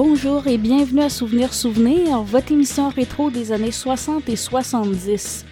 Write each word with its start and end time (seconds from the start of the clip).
Bonjour 0.00 0.46
et 0.46 0.58
bienvenue 0.58 1.02
à 1.02 1.08
Souvenir 1.08 1.52
Souvenir, 1.52 2.22
votre 2.22 2.52
émission 2.52 2.88
rétro 2.88 3.32
des 3.32 3.50
années 3.50 3.72
60 3.72 4.28
et 4.28 4.36
70. 4.36 5.44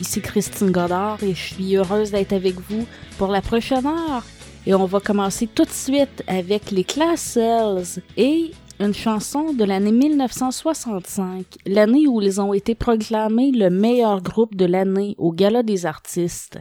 Ici 0.00 0.20
Christine 0.20 0.72
Godard 0.72 1.22
et 1.22 1.34
je 1.34 1.54
suis 1.54 1.76
heureuse 1.76 2.10
d'être 2.10 2.32
avec 2.32 2.56
vous 2.62 2.84
pour 3.16 3.28
la 3.28 3.40
prochaine 3.40 3.86
heure. 3.86 4.24
Et 4.66 4.74
on 4.74 4.86
va 4.86 4.98
commencer 4.98 5.46
tout 5.46 5.62
de 5.62 5.70
suite 5.70 6.24
avec 6.26 6.72
les 6.72 6.82
Class 6.82 7.20
Cells 7.20 8.02
et 8.16 8.50
une 8.80 8.92
chanson 8.92 9.52
de 9.52 9.62
l'année 9.62 9.92
1965, 9.92 11.46
l'année 11.64 12.08
où 12.08 12.20
ils 12.20 12.40
ont 12.40 12.52
été 12.52 12.74
proclamés 12.74 13.52
le 13.52 13.70
meilleur 13.70 14.20
groupe 14.20 14.56
de 14.56 14.64
l'année 14.64 15.14
au 15.16 15.30
Gala 15.30 15.62
des 15.62 15.86
artistes. 15.86 16.58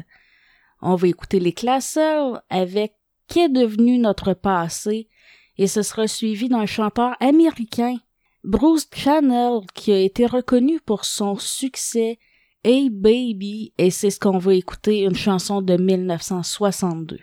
On 0.80 0.94
va 0.94 1.08
écouter 1.08 1.40
les 1.40 1.54
Class 1.54 1.88
Cells 1.88 2.40
avec 2.52 2.94
Qu'est 3.28 3.50
devenu 3.50 3.98
notre 3.98 4.34
passé? 4.34 5.08
Et 5.62 5.68
ce 5.68 5.84
sera 5.84 6.08
suivi 6.08 6.50
d'un 6.50 6.66
chanteur 6.66 7.16
américain, 7.20 7.96
Bruce 8.44 8.88
Channel, 8.96 9.60
qui 9.76 9.92
a 9.92 10.00
été 10.00 10.26
reconnu 10.26 10.80
pour 10.80 11.06
son 11.06 11.36
succès 11.36 12.18
Hey 12.64 12.90
Baby, 12.90 13.72
et 13.78 13.92
c'est 13.92 14.10
ce 14.10 14.20
qu'on 14.20 14.40
va 14.40 14.56
écouter, 14.56 15.02
une 15.02 15.14
chanson 15.14 15.62
de 15.62 15.78
1962. 15.78 17.20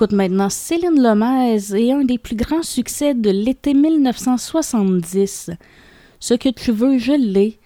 Écoute 0.00 0.12
maintenant 0.12 0.48
Céline 0.48 1.02
Lomez 1.02 1.74
et 1.74 1.92
un 1.92 2.04
des 2.04 2.16
plus 2.16 2.34
grands 2.34 2.62
succès 2.62 3.12
de 3.12 3.28
l'été 3.28 3.74
1970. 3.74 5.50
Ce 6.20 6.32
que 6.32 6.48
tu 6.48 6.72
veux, 6.72 6.96
je 6.96 7.12
l'ai. 7.12 7.58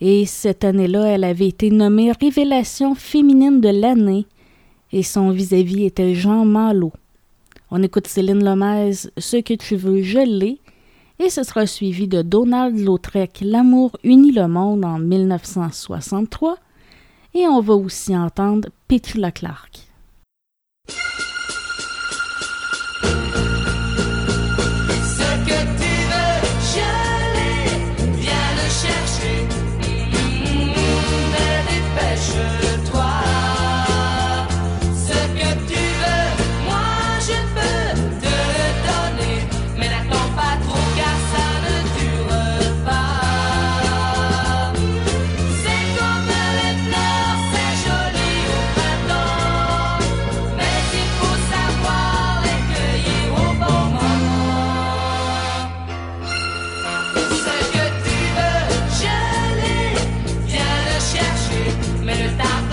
Et 0.00 0.26
cette 0.26 0.64
année-là, 0.64 1.04
elle 1.06 1.22
avait 1.22 1.46
été 1.46 1.70
nommée 1.70 2.10
Révélation 2.10 2.96
féminine 2.96 3.60
de 3.60 3.68
l'année 3.68 4.26
et 4.90 5.04
son 5.04 5.30
vis-à-vis 5.30 5.84
était 5.84 6.16
Jean 6.16 6.44
Malo. 6.44 6.92
On 7.70 7.80
écoute 7.80 8.08
Céline 8.08 8.44
Lomez, 8.44 8.94
Ce 9.16 9.36
que 9.36 9.54
tu 9.54 9.76
veux, 9.76 10.02
je 10.02 10.18
l'ai. 10.18 10.58
Et 11.20 11.30
ce 11.30 11.44
sera 11.44 11.68
suivi 11.68 12.08
de 12.08 12.22
Donald 12.22 12.76
Lautrec, 12.76 13.38
L'amour 13.40 13.96
unit 14.02 14.32
le 14.32 14.48
monde 14.48 14.84
en 14.84 14.98
1963. 14.98 16.56
Et 17.34 17.46
on 17.46 17.60
va 17.60 17.74
aussi 17.74 18.16
entendre 18.16 18.68
Petula 18.88 19.30
Clark. 19.30 19.91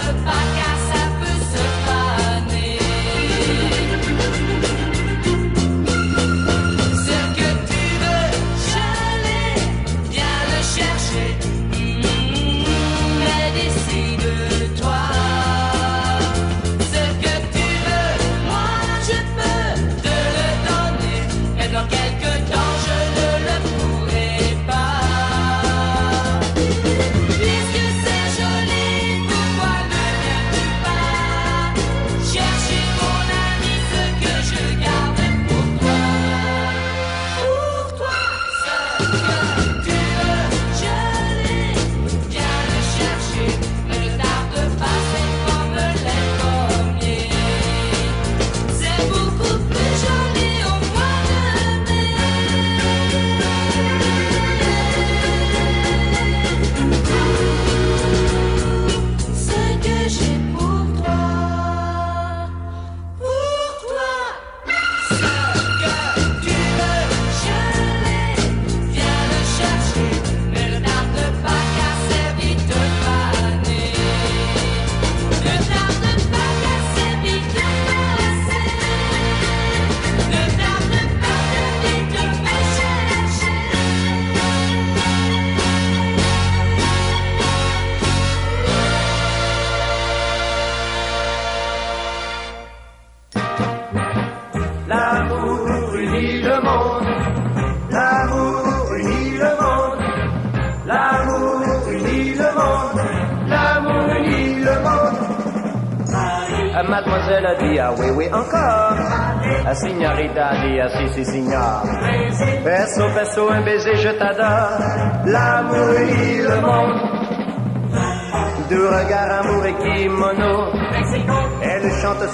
Si, 0.10 0.38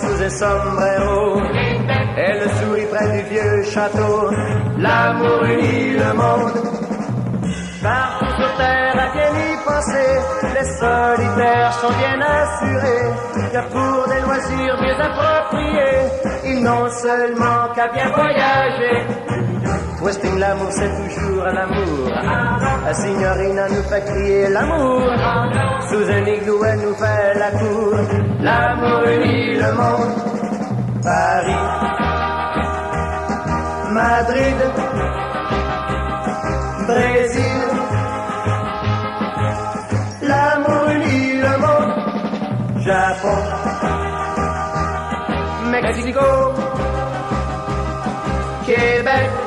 sous 0.02 0.24
un 0.24 0.30
sombrero. 0.30 1.42
Elle 2.18 2.50
sourit 2.60 2.86
près 2.92 3.12
du 3.12 3.30
vieux 3.30 3.64
château. 3.64 4.32
L'amour 4.78 5.44
unit 5.46 5.92
le 5.98 6.14
monde. 6.14 6.86
Partout 7.84 8.34
sur 8.40 8.58
terre, 8.58 8.96
à 8.98 9.14
bien 9.14 9.30
y 9.30 9.64
penser, 9.64 10.12
les 10.56 10.68
solitaires 10.80 11.74
sont 11.74 11.94
bien 12.00 12.20
assurés, 12.20 13.52
car 13.52 13.68
pour 13.68 14.08
des 14.08 14.22
loisirs 14.22 14.78
mieux 14.82 15.00
appropriés, 15.00 16.02
ils 16.46 16.64
n'ont 16.64 16.90
seulement 16.90 17.72
qu'à 17.76 17.88
bien 17.90 18.10
voyager. 18.10 19.06
Westing, 20.02 20.40
l'amour, 20.40 20.72
c'est 20.72 20.90
toujours 20.90 21.44
l'amour. 21.46 22.10
La 22.86 22.94
signorina 22.94 23.70
nous 23.70 23.84
fait 23.84 24.06
crier 24.06 24.50
l'amour. 24.50 25.02
Sous 25.90 26.10
un 26.10 26.26
igloo, 26.26 26.64
elle 26.66 26.80
nous 26.80 26.96
fait 26.96 27.34
la 27.38 27.52
cour. 27.52 27.94
L'amour 28.46 29.04
unit 29.08 29.56
le 29.56 29.72
monde. 29.74 30.16
Paris, 31.02 31.64
Madrid, 33.92 34.60
Brésil. 36.90 37.62
L'amour 40.30 40.90
unit 40.92 41.38
le 41.46 41.54
monde. 41.64 41.94
Japon. 42.86 43.38
Mexico, 45.72 46.54
Québec. 48.68 49.45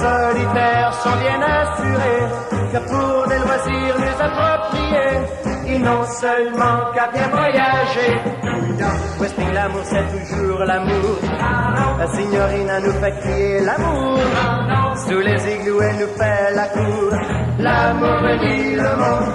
Solitaires 0.00 0.94
sont 1.02 1.16
bien 1.24 1.40
assurés 1.60 2.26
que 2.72 2.80
pour 2.90 3.28
des 3.28 3.40
loisirs 3.44 3.96
les 4.04 4.16
appropriés, 4.28 5.16
ils 5.72 5.82
n'ont 5.82 6.06
seulement 6.20 6.78
qu'à 6.94 7.06
bien 7.12 7.28
voyager. 7.28 8.12
Westing, 9.20 9.52
l'amour, 9.52 9.82
c'est 9.84 10.06
toujours 10.12 10.60
l'amour? 10.60 11.16
La 11.98 12.06
signorina 12.14 12.80
nous 12.80 12.92
fait 12.92 13.14
crier 13.20 13.60
l'amour. 13.60 14.18
Sous 15.06 15.20
les 15.20 15.40
igloos, 15.54 15.82
elle 15.82 15.96
nous 16.02 16.12
fait 16.18 16.54
la 16.54 16.66
cour. 16.68 17.10
L'amour 17.58 18.18
unit 18.34 18.76
le 18.76 18.92
monde. 19.02 19.28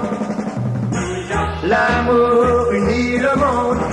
L'amour 1.71 2.71
unit 2.71 3.17
le 3.19 3.33
monde. 3.43 3.83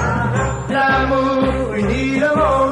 L'amour 0.70 1.74
unit 1.74 2.18
le 2.18 2.30
monde. 2.40 2.71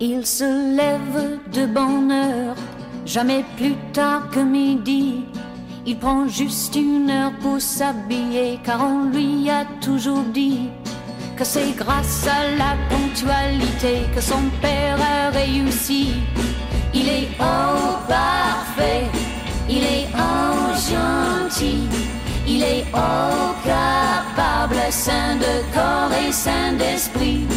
Il 0.00 0.24
se 0.24 0.76
lève 0.76 1.40
de 1.52 1.66
bonne 1.66 2.12
heure, 2.12 2.54
jamais 3.04 3.44
plus 3.56 3.74
tard 3.92 4.30
que 4.30 4.38
midi 4.38 5.24
Il 5.86 5.98
prend 5.98 6.28
juste 6.28 6.76
une 6.76 7.10
heure 7.10 7.32
pour 7.40 7.60
s'habiller 7.60 8.60
car 8.62 8.80
on 8.80 9.10
lui 9.10 9.50
a 9.50 9.64
toujours 9.80 10.22
dit 10.32 10.68
que 11.36 11.42
c'est 11.42 11.72
grâce 11.76 12.28
à 12.28 12.56
la 12.56 12.76
ponctualité 12.88 14.06
que 14.14 14.20
son 14.20 14.42
père 14.62 14.98
a 15.00 15.30
réussi. 15.30 16.12
Il 16.94 17.08
est 17.08 17.28
oh 17.40 17.96
parfait, 18.06 19.06
il 19.68 19.82
est 19.82 20.06
oh 20.14 20.74
gentil, 20.92 21.88
il 22.46 22.62
est 22.62 22.84
oh 22.94 23.52
capable, 23.64 24.80
saint 24.90 25.34
de 25.34 25.74
corps 25.74 26.12
et 26.24 26.30
saint 26.30 26.72
d'esprit. 26.74 27.48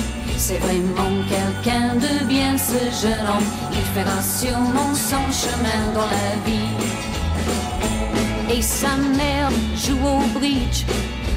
C'est 0.44 0.58
vraiment 0.58 1.22
quelqu'un 1.30 1.94
de 1.94 2.26
bien 2.26 2.58
ce 2.58 3.06
jeune 3.06 3.28
homme, 3.28 3.46
il 3.72 3.86
fera 3.94 4.20
sûrement 4.24 4.92
son 4.96 5.32
chemin 5.32 5.94
dans 5.94 6.10
la 6.18 6.36
vie. 6.44 6.74
Et 8.50 8.60
sa 8.64 8.98
mère 8.98 9.52
joue 9.76 10.04
au 10.04 10.40
bridge 10.40 10.84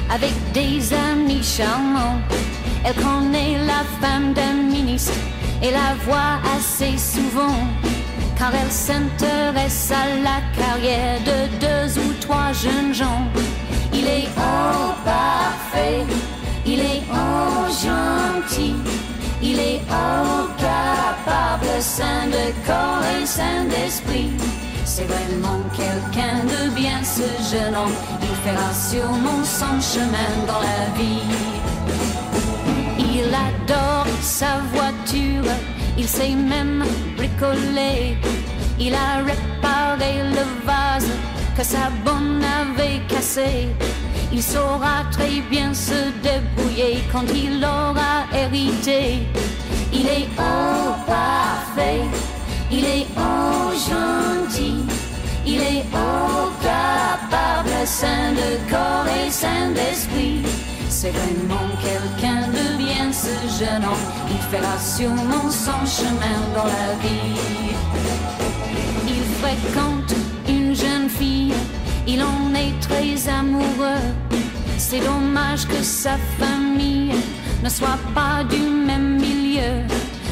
avec 0.09 0.33
des 0.53 0.91
amis 0.91 1.43
charmants. 1.43 2.19
Elle 2.83 2.95
connaît 2.95 3.59
la 3.67 3.83
femme 4.01 4.33
d'un 4.33 4.53
ministre 4.53 5.13
et 5.61 5.69
la 5.69 5.93
voit 6.07 6.39
assez 6.57 6.97
souvent. 6.97 7.59
Car 8.39 8.55
elle 8.55 8.71
s'intéresse 8.71 9.91
à 9.91 10.07
la 10.23 10.41
carrière 10.57 11.19
de 11.19 11.59
deux 11.59 11.99
ou 11.99 12.11
trois 12.21 12.51
jeunes 12.53 12.93
gens. 12.95 13.27
Il 13.93 14.07
est 14.07 14.29
oh 14.35 14.93
parfait, 15.05 16.03
il 16.65 16.79
est 16.79 17.03
oh 17.11 17.67
gentil, 17.69 18.75
il 19.41 19.59
est 19.59 19.81
oh 19.89 20.47
capable, 20.57 21.67
saint 21.79 22.27
de 22.27 22.45
corps 22.65 23.03
et 23.21 23.25
saint 23.25 23.65
d'esprit. 23.69 24.31
C'est 24.83 25.05
vraiment 25.05 25.61
quelqu'un 25.75 26.43
de 26.45 26.69
bien 26.75 27.03
ce 27.03 27.27
jeune 27.51 27.75
homme. 27.75 27.91
Il 28.21 28.35
fera 28.49 28.73
sûrement 28.73 29.43
son 29.43 29.79
chemin 29.81 30.31
dans 30.47 30.61
la 30.61 30.97
vie. 30.97 31.21
Il 32.97 33.27
adore 33.33 34.07
sa 34.21 34.59
voiture, 34.73 35.51
il 35.97 36.07
sait 36.07 36.35
même 36.35 36.83
bricoler. 37.17 38.17
Il 38.79 38.93
a 38.93 39.23
réparé 39.23 40.23
le 40.29 40.65
vase 40.65 41.09
que 41.57 41.63
sa 41.63 41.89
bonne 42.03 42.43
avait 42.43 43.01
cassé. 43.07 43.69
Il 44.31 44.43
saura 44.43 45.03
très 45.11 45.41
bien 45.49 45.73
se 45.73 46.11
débrouiller 46.21 47.03
quand 47.11 47.25
il 47.33 47.63
aura 47.63 48.25
hérité. 48.33 49.19
Il 49.93 50.05
est 50.07 50.27
oh 50.37 50.95
parfait 51.07 52.01
il 52.71 52.83
est 52.83 53.07
oh 53.17 53.71
gentil, 53.71 54.83
il 55.45 55.61
est 55.61 55.85
oh 55.93 56.49
capable, 56.61 57.85
saint 57.85 58.33
de 58.33 58.69
corps 58.69 59.07
et 59.07 59.29
saint 59.29 59.69
d'esprit. 59.73 60.41
C'est 60.89 61.11
vraiment 61.11 61.67
quelqu'un 61.81 62.47
de 62.47 62.77
bien 62.77 63.11
ce 63.11 63.63
jeune 63.63 63.83
homme, 63.83 64.07
il 64.29 64.57
fera 64.57 64.77
sûrement 64.79 65.49
son 65.49 65.85
chemin 65.85 66.39
dans 66.55 66.65
la 66.65 66.93
vie. 67.01 67.75
Il 69.07 69.23
fréquente 69.39 70.13
une 70.47 70.75
jeune 70.75 71.09
fille, 71.09 71.53
il 72.07 72.21
en 72.23 72.53
est 72.53 72.79
très 72.81 73.29
amoureux. 73.29 74.05
C'est 74.77 74.99
dommage 74.99 75.65
que 75.67 75.81
sa 75.81 76.17
famille 76.39 77.15
ne 77.63 77.69
soit 77.69 77.99
pas 78.13 78.43
du 78.43 78.59
même 78.59 79.19
milieu 79.19 79.85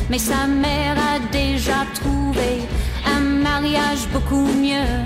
mais 0.10 0.20
sa 0.20 0.46
mère 0.46 0.96
a 0.98 1.20
déjà 1.32 1.86
trouvé 1.94 2.62
un 3.06 3.20
mariage 3.20 4.08
beaucoup 4.12 4.48
mieux. 4.62 5.00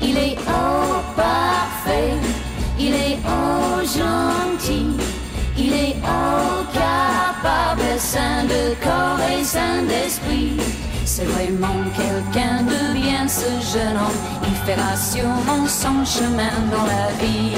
Il 0.00 0.16
est 0.16 0.36
oh 0.48 1.02
parfait, 1.16 2.14
il 2.78 2.94
est 2.94 3.18
oh 3.26 3.80
gentil, 3.80 4.96
il 5.58 5.72
est 5.72 5.96
oh 6.02 6.64
capable, 6.72 7.98
saint 7.98 8.44
de 8.44 8.74
corps 8.82 9.20
et 9.30 9.44
saint 9.44 9.82
d'esprit. 9.82 10.79
C'est 11.12 11.24
vraiment 11.24 11.82
quelqu'un 11.96 12.62
de 12.62 12.70
ce 13.28 13.50
jeune 13.74 13.96
homme, 13.96 14.22
il 14.44 14.54
fera 14.64 14.96
sûrement 14.96 15.66
son 15.66 16.04
chemin 16.04 16.52
dans 16.70 16.86
la 16.86 17.10
vie. 17.18 17.50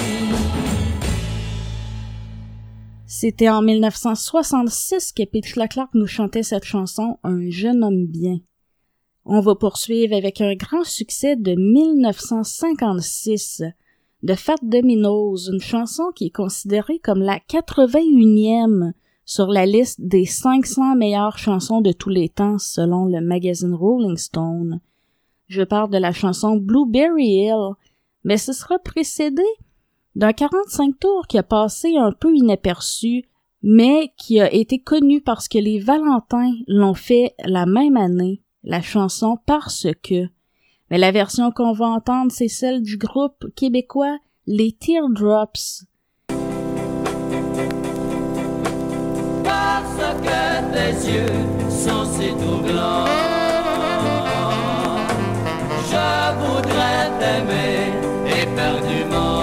C'était 3.06 3.50
en 3.50 3.60
1966 3.60 5.12
que 5.12 5.26
Petula 5.26 5.68
Clark 5.68 5.90
nous 5.92 6.06
chantait 6.06 6.42
cette 6.42 6.64
chanson 6.64 7.18
Un 7.24 7.50
jeune 7.50 7.84
homme 7.84 8.06
bien. 8.06 8.38
On 9.26 9.40
va 9.40 9.54
poursuivre 9.54 10.16
avec 10.16 10.40
un 10.40 10.54
grand 10.54 10.84
succès 10.84 11.36
de 11.36 11.54
1956 11.54 13.64
de 14.22 14.34
Fat 14.34 14.56
Dominoes, 14.62 15.50
une 15.52 15.60
chanson 15.60 16.04
qui 16.14 16.28
est 16.28 16.34
considérée 16.34 17.00
comme 17.00 17.20
la 17.20 17.38
81e 17.50 18.92
sur 19.24 19.46
la 19.46 19.66
liste 19.66 20.00
des 20.00 20.24
500 20.24 20.96
meilleures 20.96 21.38
chansons 21.38 21.80
de 21.80 21.92
tous 21.92 22.10
les 22.10 22.28
temps 22.28 22.58
selon 22.58 23.06
le 23.06 23.20
magazine 23.20 23.74
Rolling 23.74 24.16
Stone. 24.16 24.80
Je 25.48 25.62
parle 25.62 25.90
de 25.90 25.98
la 25.98 26.12
chanson 26.12 26.56
Blueberry 26.56 27.26
Hill, 27.26 27.74
mais 28.24 28.36
ce 28.36 28.52
sera 28.52 28.78
précédé 28.78 29.42
d'un 30.14 30.32
45 30.32 30.98
tours 30.98 31.26
qui 31.26 31.38
a 31.38 31.42
passé 31.42 31.96
un 31.96 32.12
peu 32.12 32.34
inaperçu, 32.34 33.24
mais 33.62 34.12
qui 34.16 34.40
a 34.40 34.52
été 34.52 34.78
connu 34.78 35.20
parce 35.20 35.48
que 35.48 35.58
les 35.58 35.78
Valentins 35.78 36.52
l'ont 36.66 36.94
fait 36.94 37.34
la 37.44 37.66
même 37.66 37.96
année, 37.96 38.42
la 38.64 38.82
chanson 38.82 39.38
Parce 39.46 39.86
que. 40.02 40.28
Mais 40.90 40.98
la 40.98 41.10
version 41.10 41.50
qu'on 41.50 41.72
va 41.72 41.86
entendre, 41.86 42.30
c'est 42.32 42.48
celle 42.48 42.82
du 42.82 42.98
groupe 42.98 43.46
québécois 43.54 44.18
Les 44.46 44.72
Teardrops. 44.72 45.86
Tes 50.70 51.10
yeux 51.10 51.26
sont 51.68 52.04
si 52.04 52.28
troublants, 52.40 53.06
je 55.90 56.06
voudrais 56.40 57.10
t'aimer 57.18 57.92
éperdument. 58.42 59.42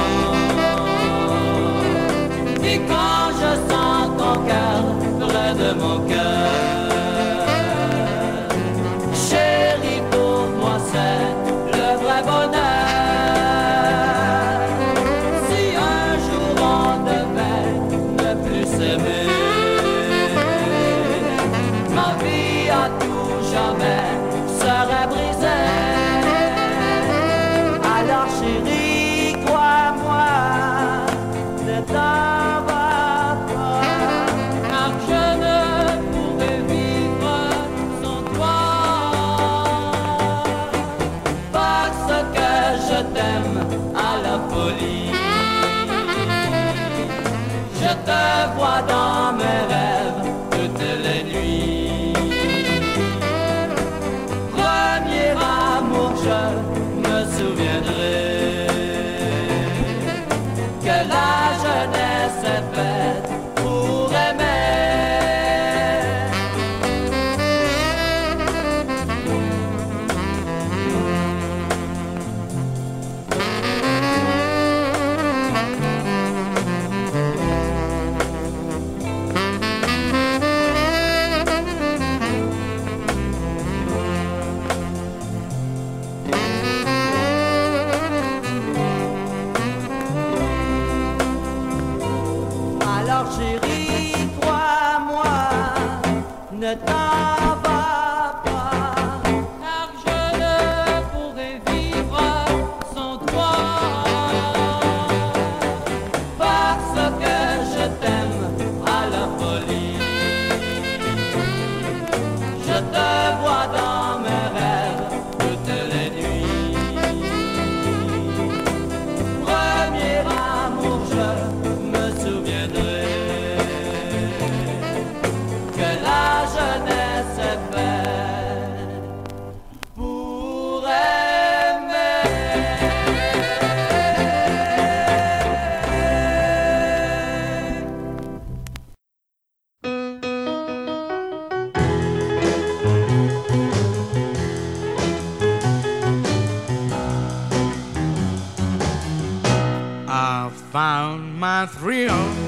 not 151.59 151.81
real. 151.81 152.38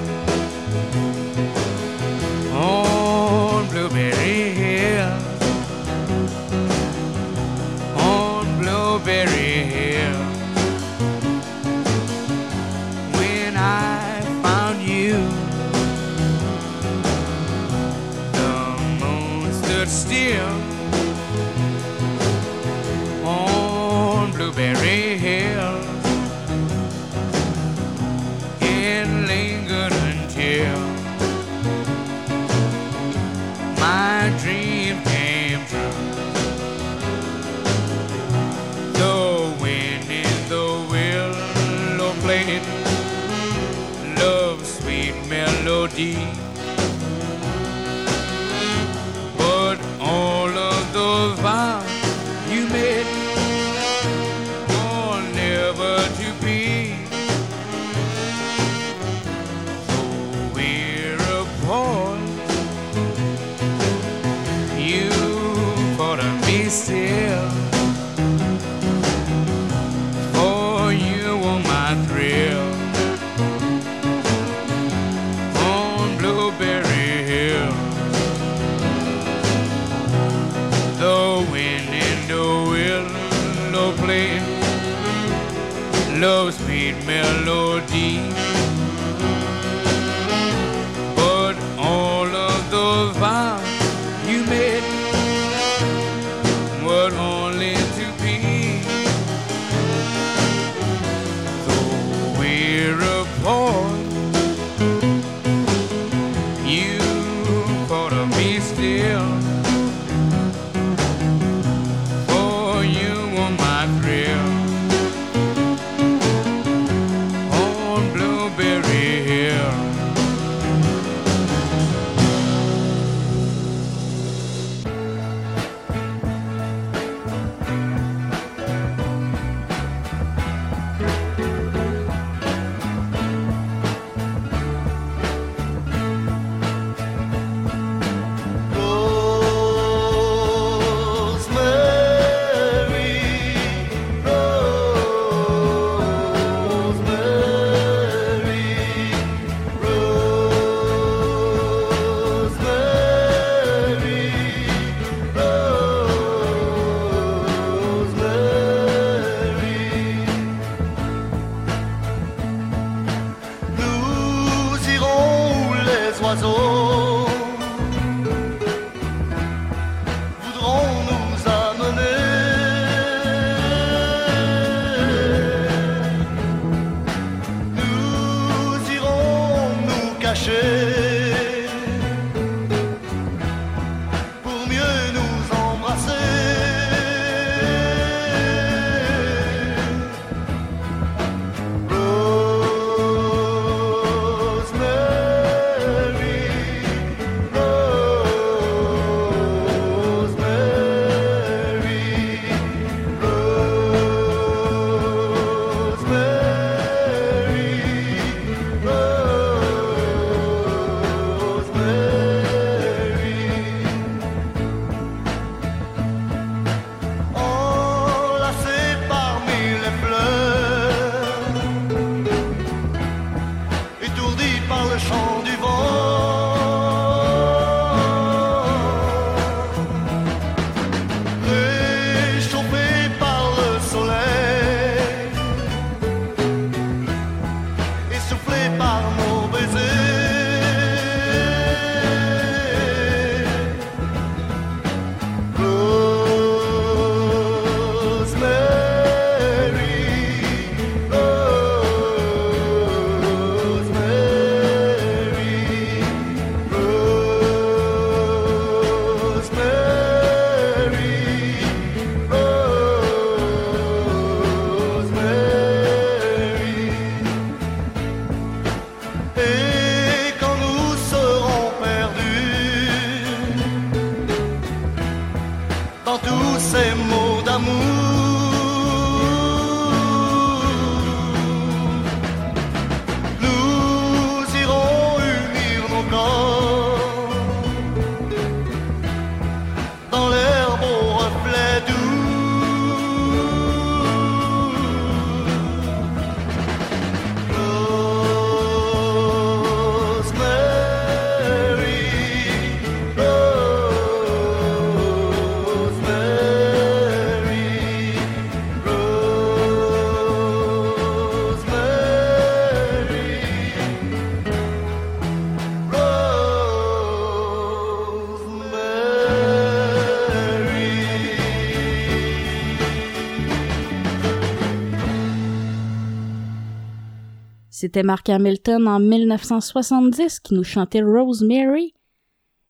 C'était 327.82 328.04
Mark 328.04 328.30
Hamilton 328.30 328.88
en 328.88 329.00
1970 329.00 330.40
qui 330.42 330.54
nous 330.54 330.64
chantait 330.64 331.02
Rosemary. 331.02 331.96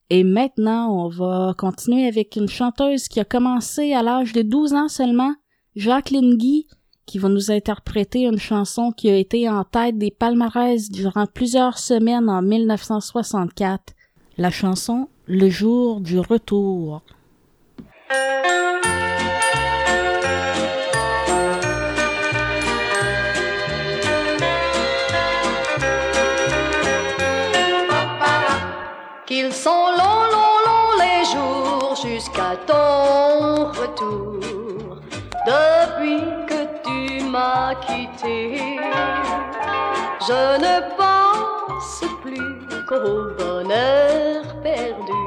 Et 0.09 0.23
maintenant, 0.23 0.89
on 0.89 1.09
va 1.09 1.53
continuer 1.57 2.07
avec 2.07 2.37
une 2.37 2.47
chanteuse 2.47 3.09
qui 3.09 3.19
a 3.19 3.25
commencé 3.25 3.91
à 3.91 4.03
l'âge 4.03 4.31
de 4.31 4.41
12 4.41 4.71
ans 4.71 4.87
seulement, 4.87 5.35
Jacqueline 5.75 6.37
Guy, 6.37 6.65
qui 7.05 7.19
va 7.19 7.27
nous 7.27 7.51
interpréter 7.51 8.21
une 8.21 8.39
chanson 8.39 8.93
qui 8.93 9.09
a 9.09 9.17
été 9.17 9.49
en 9.49 9.65
tête 9.65 9.97
des 9.97 10.11
palmarès 10.11 10.89
durant 10.89 11.25
plusieurs 11.25 11.77
semaines 11.77 12.29
en 12.29 12.41
1964. 12.41 13.93
La 14.37 14.49
chanson 14.49 15.09
Le 15.25 15.49
jour 15.49 15.99
du 15.99 16.19
retour. 16.19 17.01
Ton 32.55 33.65
retour. 33.79 34.97
Depuis 35.45 36.21
que 36.47 36.61
tu 36.85 37.23
m'as 37.25 37.75
quitté, 37.75 38.57
je 40.27 40.43
ne 40.65 40.75
pense 40.97 42.03
plus 42.21 42.85
qu'au 42.87 43.33
bonheur 43.37 44.43
perdu. 44.61 45.23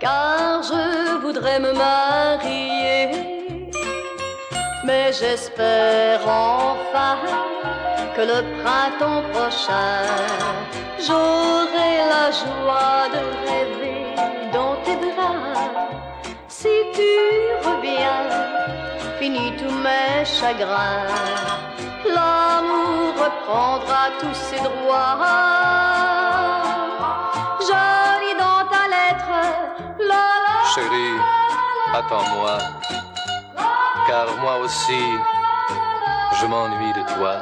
Car 0.00 0.62
je 0.62 1.18
voudrais 1.20 1.60
me 1.60 1.72
marier, 1.72 3.70
mais 4.84 5.12
j'espère 5.12 6.20
enfin 6.26 7.16
que 8.14 8.22
le 8.22 8.40
printemps 8.62 9.24
prochain, 9.32 10.02
j'aurai 11.06 11.92
la 12.14 12.30
joie 12.30 13.08
de 13.14 13.22
rêver 13.46 13.95
reviens, 17.96 19.18
finis 19.18 19.52
tous 19.56 19.72
mes 19.72 20.24
chagrins, 20.24 21.06
l'amour 22.04 23.14
reprendra 23.14 24.10
tous 24.20 24.34
ses 24.34 24.58
droits. 24.58 25.18
Je 27.60 27.82
lis 28.20 28.36
dans 28.38 28.64
ta 28.70 28.88
lettre, 28.88 29.32
la. 30.00 30.24
Chérie, 30.74 31.18
attends-moi, 31.94 32.58
car 34.06 34.26
moi 34.40 34.58
aussi, 34.58 35.02
je 36.40 36.46
m'ennuie 36.46 36.92
de 36.92 37.02
toi. 37.14 37.34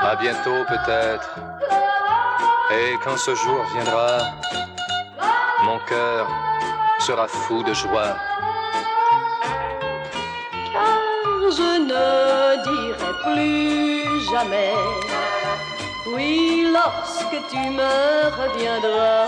À 0.00 0.16
bientôt 0.16 0.64
peut-être. 0.68 1.34
Et 2.70 2.98
quand 3.02 3.16
ce 3.16 3.34
jour 3.34 3.62
viendra, 3.72 4.18
mon 5.64 5.78
cœur 5.86 6.28
sera 6.98 7.26
fou 7.26 7.62
de 7.62 7.72
joie. 7.74 8.16
Ne 11.88 12.62
dirai 12.66 13.12
plus 13.24 14.30
jamais. 14.30 14.74
Oui, 16.14 16.66
lorsque 16.72 17.38
tu 17.50 17.62
me 17.78 17.94
reviendras, 18.40 19.26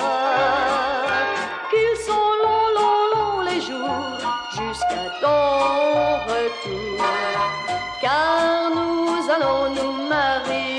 qu'ils 1.70 1.98
sont 2.08 2.30
longs, 2.42 2.70
longs, 2.78 3.08
longs 3.14 3.42
les 3.48 3.60
jours 3.68 4.18
jusqu'à 4.58 5.04
ton 5.22 5.42
retour. 6.32 7.04
Car 8.00 8.70
nous 8.76 9.30
allons 9.34 9.62
nous 9.76 9.92
marier. 10.08 10.69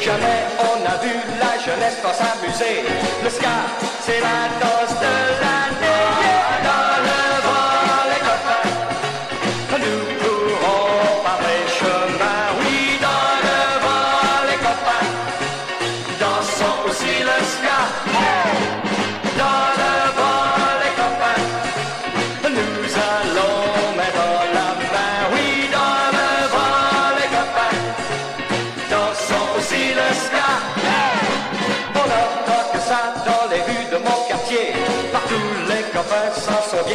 Jamais 0.00 0.46
on 0.58 0.84
a 0.84 0.96
vu 1.02 1.14
la 1.38 1.58
jeunesse 1.58 1.96
pas 2.02 2.12
s'amuser. 2.12 2.84
Le 3.22 3.30
ska, 3.30 3.48
c'est 4.00 4.20
la 4.20 4.48
danse 4.60 4.98
de 5.00 5.40
l'année. 5.40 5.62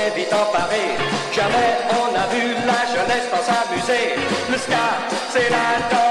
Bien 0.09 0.23
vite 0.23 0.33
emparés. 0.33 0.97
Jamais 1.33 1.77
on 1.91 2.15
a 2.15 2.27
vu 2.33 2.53
la 2.65 2.85
jeunesse 2.93 3.27
pas 3.31 3.43
s'amuser. 3.43 4.15
Le 4.49 4.57
ska, 4.57 4.75
c'est 5.31 5.49
la 5.49 5.89
danse 5.89 6.06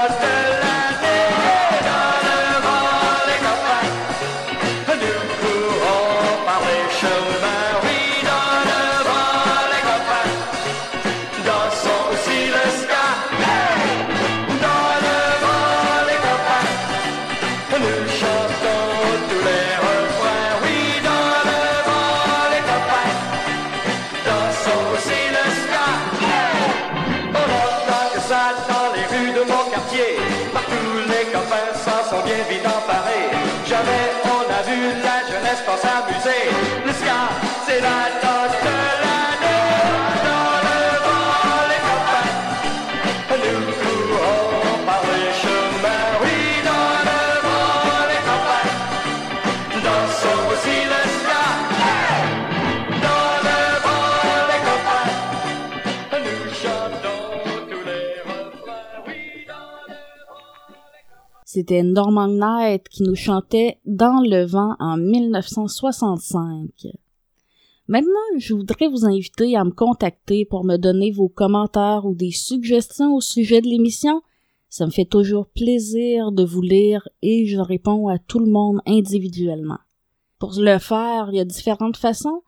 laisse-toi 35.57 35.77
s'amuser. 35.77 36.43
Le 36.85 36.91
ska, 36.93 37.19
c'est 37.65 37.81
la 37.81 37.99
danse 38.21 38.57
de 38.65 38.75
l'année. 39.01 39.65
Dans 40.25 40.55
le 40.67 40.79
vent, 41.05 41.61
les 41.71 41.81
campagnes 41.87 42.45
nous 43.53 43.73
courons 43.81 44.85
par 44.85 45.01
les 45.03 45.31
chemins. 45.41 46.09
Oui, 46.21 46.37
dans 46.69 46.89
le 47.07 47.21
vent, 47.45 48.05
les 48.11 48.21
campagnes 48.29 48.75
dansons 49.83 50.41
aussi 50.51 50.77
le 50.91 51.01
ska. 51.17 51.43
Dans 53.05 53.33
le 53.47 53.59
vent, 53.85 54.17
les 54.51 54.61
campagnes 54.69 55.17
nous 56.25 56.53
chantons 56.61 57.25
tous 57.69 57.83
les 57.85 58.07
refrains. 58.29 58.97
Oui, 59.07 59.19
dans 59.47 59.71
le 59.87 59.93
vent, 60.27 60.87
les 60.93 61.03
campagnes. 61.09 61.45
C'était 61.45 61.83
Norman 61.83 62.27
Knight 62.27 62.83
qui 62.89 63.03
nous 63.03 63.15
chantait 63.15 63.77
dans 63.97 64.21
le 64.21 64.45
vent 64.45 64.75
en 64.77 64.95
1965. 64.95 66.69
Maintenant, 67.87 68.37
je 68.37 68.53
voudrais 68.53 68.89
vous 68.89 69.05
inviter 69.05 69.57
à 69.57 69.63
me 69.63 69.71
contacter 69.71 70.45
pour 70.45 70.63
me 70.63 70.77
donner 70.77 71.09
vos 71.09 71.29
commentaires 71.29 72.05
ou 72.05 72.13
des 72.13 72.29
suggestions 72.29 73.15
au 73.15 73.21
sujet 73.21 73.59
de 73.59 73.65
l'émission. 73.65 74.21
Ça 74.69 74.85
me 74.85 74.91
fait 74.91 75.05
toujours 75.05 75.47
plaisir 75.47 76.31
de 76.31 76.43
vous 76.43 76.61
lire 76.61 77.09
et 77.23 77.47
je 77.47 77.57
réponds 77.57 78.07
à 78.07 78.19
tout 78.19 78.37
le 78.37 78.51
monde 78.51 78.81
individuellement. 78.85 79.79
Pour 80.37 80.53
le 80.55 80.77
faire, 80.77 81.29
il 81.31 81.37
y 81.37 81.39
a 81.39 81.45
différentes 81.45 81.97
façons. 81.97 82.43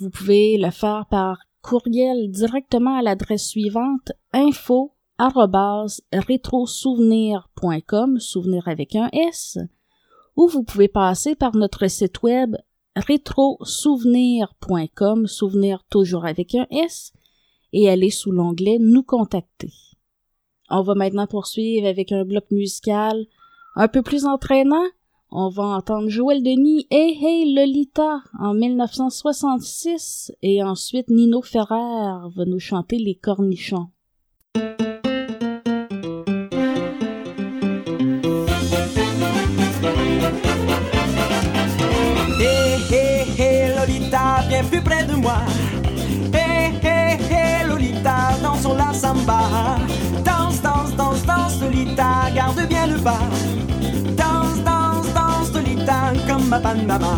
Vous 0.00 0.10
pouvez 0.10 0.58
le 0.58 0.72
faire 0.72 1.06
par 1.08 1.38
courriel 1.62 2.28
directement 2.32 2.98
à 2.98 3.02
l'adresse 3.02 3.46
suivante 3.46 4.10
info 4.32 4.94
rétrosouvenir.com, 5.20 8.18
souvenir 8.18 8.66
avec 8.66 8.96
un 8.96 9.08
S, 9.12 9.58
ou 10.38 10.46
vous 10.46 10.62
pouvez 10.62 10.88
passer 10.88 11.34
par 11.34 11.56
notre 11.56 11.88
site 11.88 12.22
web 12.22 12.54
rétrosouvenir.com, 12.94 15.26
souvenir 15.26 15.82
toujours 15.90 16.24
avec 16.24 16.54
un 16.54 16.68
S, 16.70 17.12
et 17.72 17.90
aller 17.90 18.10
sous 18.10 18.30
l'onglet 18.30 18.78
Nous 18.78 19.02
contacter. 19.02 19.72
On 20.70 20.82
va 20.82 20.94
maintenant 20.94 21.26
poursuivre 21.26 21.88
avec 21.88 22.12
un 22.12 22.24
bloc 22.24 22.44
musical 22.52 23.26
un 23.74 23.88
peu 23.88 24.02
plus 24.02 24.26
entraînant. 24.26 24.86
On 25.30 25.48
va 25.48 25.64
entendre 25.64 26.08
Joël 26.08 26.40
Denis 26.42 26.86
Hey 26.90 27.18
Hey 27.20 27.54
Lolita 27.54 28.22
en 28.38 28.54
1966 28.54 30.32
et 30.42 30.62
ensuite 30.62 31.10
Nino 31.10 31.42
Ferrer 31.42 32.30
va 32.34 32.44
nous 32.46 32.60
chanter 32.60 32.98
Les 32.98 33.16
Cornichons. 33.16 33.88
Plus 44.70 44.82
près 44.82 45.04
de 45.04 45.14
moi. 45.14 45.38
Hé 46.32 46.72
hé 46.82 47.18
hé 47.30 47.66
Lolita, 47.66 48.36
dansons 48.42 48.74
la 48.74 48.92
samba. 48.92 49.40
Danse, 50.24 50.60
danse, 50.60 50.94
danse, 50.96 51.24
danse 51.24 51.60
Lolita, 51.60 52.30
garde 52.34 52.66
bien 52.68 52.86
le 52.86 52.98
bas. 52.98 53.18
Danse, 54.16 54.62
danse, 54.64 55.06
danse 55.14 55.52
Lolita, 55.54 56.12
comme 56.26 56.48
ma 56.48 56.60
Panama. 56.60 57.16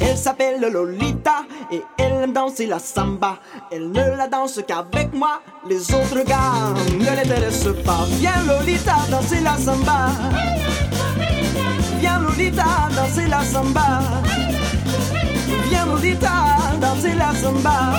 Elle 0.00 0.16
s'appelle 0.16 0.60
Lolita 0.60 1.44
et 1.70 1.82
elle 1.98 2.24
aime 2.24 2.32
danser 2.32 2.66
la 2.66 2.78
samba. 2.78 3.38
Elle 3.70 3.90
ne 3.90 4.16
la 4.16 4.26
danse 4.28 4.60
qu'avec 4.66 5.12
moi, 5.12 5.40
les 5.68 5.92
autres 5.94 6.24
gars 6.24 6.74
ne 6.98 7.04
l'intéressent 7.04 7.74
pas. 7.84 8.06
Viens 8.18 8.42
Lolita, 8.46 8.96
danser 9.10 9.40
la 9.40 9.56
samba. 9.56 10.08
Viens 12.00 12.18
Lolita, 12.18 12.64
danser 12.96 13.28
la 13.28 13.44
samba. 13.44 14.00
Viens 15.68 15.86
Lolita, 15.86 16.30
danser 16.80 17.14
la 17.16 17.34
samba. 17.34 17.92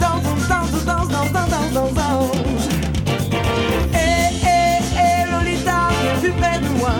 Danse, 0.00 0.48
danse, 0.48 0.84
danse, 0.84 1.08
danse, 1.12 1.32
danse, 1.32 1.50
danse, 1.50 1.94
danse. 1.94 2.38
Eh, 3.92 4.30
eh, 4.44 4.78
eh, 4.98 5.30
Lolita, 5.30 5.88
viens 6.02 6.18
plus 6.20 6.32
près 6.32 6.58
de 6.58 6.68
moi. 6.78 6.94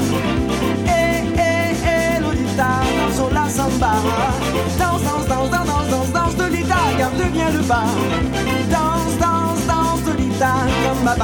Eh, 0.87 1.23
eh, 1.37 1.75
eh, 1.87 2.21
Lolita, 2.21 2.69
dansons 2.99 3.31
la 3.33 3.49
samba. 3.49 3.93
Danse, 4.79 5.05
danse, 5.05 5.29
danse, 5.29 5.51
danse, 5.51 5.67
danse, 5.67 5.91
danse, 5.91 6.13
danse, 6.13 6.37
Lolita, 6.39 6.77
garde 6.99 7.25
bien 7.33 7.51
le 7.53 7.63
bas. 7.63 8.84
Comme 10.39 11.05
ma. 11.05 11.15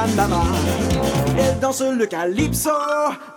Elle 1.39 1.59
danse 1.59 1.83
le 1.83 2.07
calypso 2.07 2.71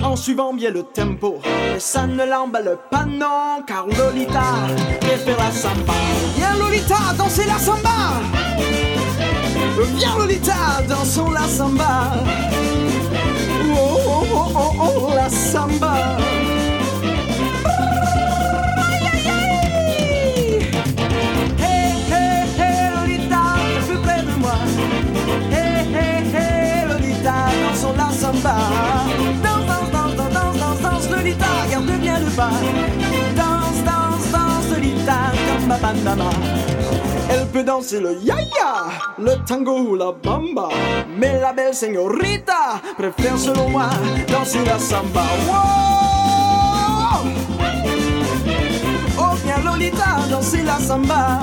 en 0.02 0.16
suivant 0.16 0.54
bien 0.54 0.72
le 0.72 0.84
tempo. 0.84 1.40
Mais 1.44 1.80
ça 1.80 2.06
ne 2.06 2.26
l'emballe 2.26 2.78
pas 2.92 3.06
non, 3.06 3.64
car 3.66 3.86
Lolita 3.88 4.68
préfère 5.00 5.38
la 5.38 5.52
samba. 5.52 5.94
Viens 6.36 6.56
Lolita, 6.58 6.98
danser 7.18 7.46
la 7.46 7.58
samba. 7.58 7.90
Viens 9.96 10.18
Lolita, 10.18 10.54
dansons 10.88 11.32
la 11.32 11.48
samba. 11.48 12.14
Oh 13.76 13.98
oh 14.08 14.26
oh 14.32 14.52
oh 14.56 15.08
oh, 15.10 15.16
la 15.16 15.30
samba. 15.30 15.83
Danse, 33.36 33.84
danse, 33.84 34.32
danse, 34.32 34.70
Lolita, 34.72 35.32
comme 35.48 35.68
ma 35.68 35.78
bandana. 35.78 36.30
Elle 37.30 37.48
peut 37.48 37.64
danser 37.64 38.02
le 38.02 38.18
yaya, 38.22 38.92
le 39.18 39.36
tango 39.46 39.80
ou 39.80 39.96
la 39.96 40.12
bamba. 40.12 40.70
Mais 41.18 41.40
la 41.40 41.54
belle 41.54 41.74
señorita 41.74 42.82
préfère 42.98 43.38
selon 43.38 43.70
moi 43.70 43.90
danser 44.28 44.64
la 44.66 44.78
samba. 44.78 45.24
Wow! 45.48 47.24
Oh, 49.18 49.36
viens 49.46 49.64
Lolita, 49.64 50.18
danser 50.30 50.64
la 50.64 50.80
samba. 50.80 51.40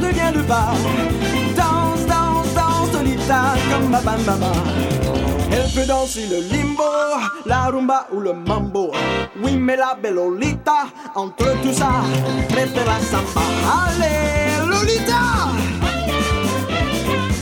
Bien 0.00 0.30
le 0.32 0.42
pas. 0.42 0.72
Danse, 1.56 2.06
danse, 2.06 2.54
danse, 2.54 2.92
Lolita, 2.92 3.54
comme 3.70 3.90
ma 3.90 4.00
bambama. 4.00 4.52
Elle 5.50 5.70
peut 5.72 5.86
danser 5.86 6.26
le 6.26 6.40
limbo, 6.54 6.82
la 7.46 7.66
rumba 7.66 8.06
ou 8.12 8.20
le 8.20 8.32
mambo. 8.32 8.92
Oui, 9.42 9.56
mais 9.56 9.76
la 9.76 9.96
belle 10.00 10.14
Lolita, 10.14 10.86
entre 11.14 11.52
tout 11.62 11.72
ça, 11.72 11.90
préfère 12.48 12.86
la 12.86 13.00
samba. 13.00 13.42
Allez, 13.86 14.66
Lolita! 14.66 15.48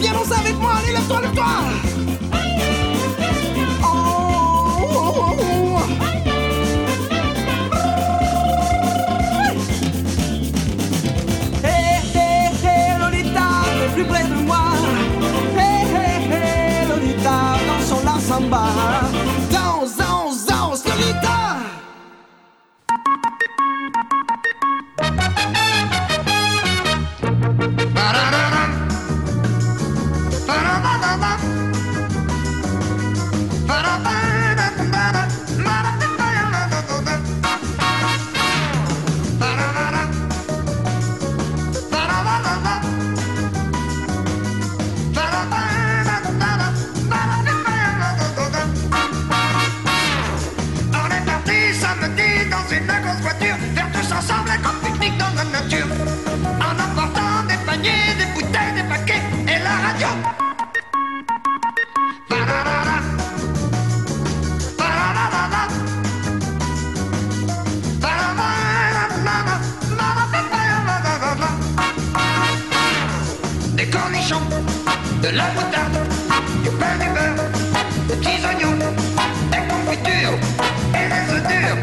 Viens 0.00 0.12
danser 0.12 0.40
avec 0.40 0.56
moi, 0.58 0.72
allez, 0.82 0.92
lève-toi, 0.92 1.20
lève-toi! 1.20 1.95
De 75.26 75.36
la 75.36 75.46
moutarde, 75.54 75.98
du 76.62 76.70
pain 76.70 76.96
du 77.00 77.08
beurre, 77.16 77.46
des 78.08 78.14
petits 78.14 78.46
oignons, 78.46 78.78
des 79.50 79.62
confitures 79.72 80.38
et 80.94 81.06
des 81.12 81.24
œufs 81.34 81.46
durs, 81.52 81.80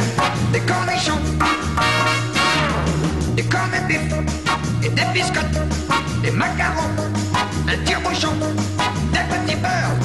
des 0.54 0.62
cornichons, 0.62 1.20
des 3.36 3.44
cornets 3.44 3.82
de 3.82 3.88
bif 3.88 4.02
et 4.84 4.90
des 4.90 5.06
biscottes, 5.14 5.60
des 6.24 6.32
macarons, 6.32 6.94
un 7.68 7.78
tire-bouchon, 7.86 8.34
des 9.12 9.26
petits 9.32 9.58
beurres 9.58 10.00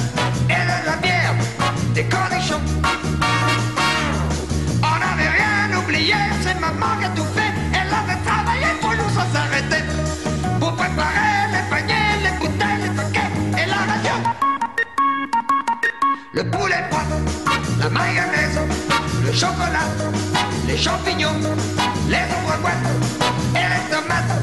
et 0.49 0.61
de 0.69 0.77
la 0.89 0.95
bière, 0.97 1.35
des 1.93 2.03
cornichons. 2.03 2.61
On 4.83 4.95
n'avait 5.01 5.31
rien 5.39 5.79
oublié, 5.79 6.15
c'est 6.43 6.59
maman 6.59 6.97
qui 6.99 7.05
a 7.05 7.09
tout 7.09 7.23
fait. 7.35 7.38
Le 19.29 19.35
chocolat, 19.35 19.85
les 20.67 20.77
champignons, 20.77 21.39
les 22.07 22.17
ouvre-boîtes 22.17 22.73
et 23.53 23.57
les 23.57 23.95
tomates, 23.95 24.41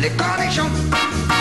les 0.00 0.10
cornichons. 0.10 1.39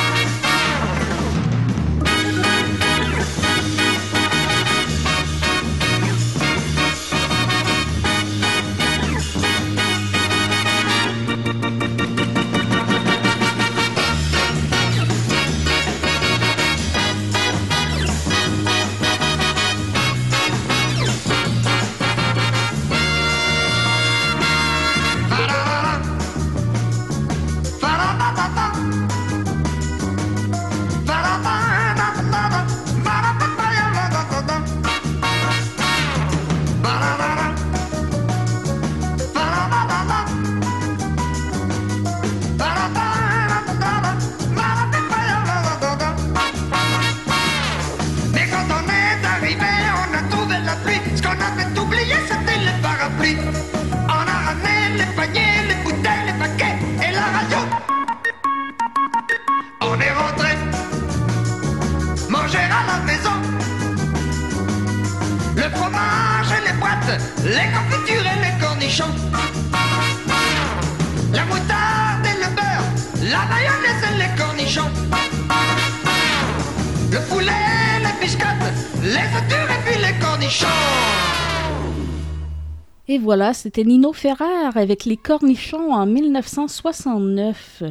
C'était 83.53 83.83
Nino 83.83 84.13
Ferrer 84.13 84.69
avec 84.75 85.05
les 85.05 85.17
cornichons 85.17 85.91
en 85.91 86.05
1969. 86.05 87.83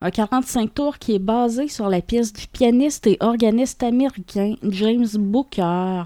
Un 0.00 0.10
45 0.10 0.72
tours 0.72 0.98
qui 0.98 1.14
est 1.14 1.18
basé 1.18 1.68
sur 1.68 1.88
la 1.88 2.00
pièce 2.00 2.32
du 2.32 2.46
pianiste 2.46 3.06
et 3.06 3.18
organiste 3.20 3.82
américain 3.82 4.54
James 4.62 5.08
Booker. 5.14 6.04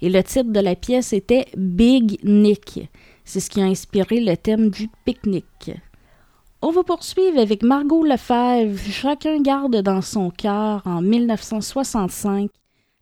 Et 0.00 0.08
le 0.08 0.22
titre 0.22 0.50
de 0.50 0.60
la 0.60 0.74
pièce 0.74 1.12
était 1.12 1.46
Big 1.56 2.18
Nick. 2.24 2.88
C'est 3.24 3.40
ce 3.40 3.50
qui 3.50 3.60
a 3.60 3.64
inspiré 3.64 4.20
le 4.20 4.36
thème 4.36 4.70
du 4.70 4.88
pique-nique. 5.04 5.72
On 6.62 6.70
va 6.70 6.82
poursuivre 6.82 7.38
avec 7.38 7.62
Margot 7.62 8.04
Lefebvre, 8.04 8.78
Chacun 8.90 9.40
garde 9.42 9.76
dans 9.82 10.02
son 10.02 10.30
cœur 10.30 10.82
en 10.86 11.02
1965, 11.02 12.50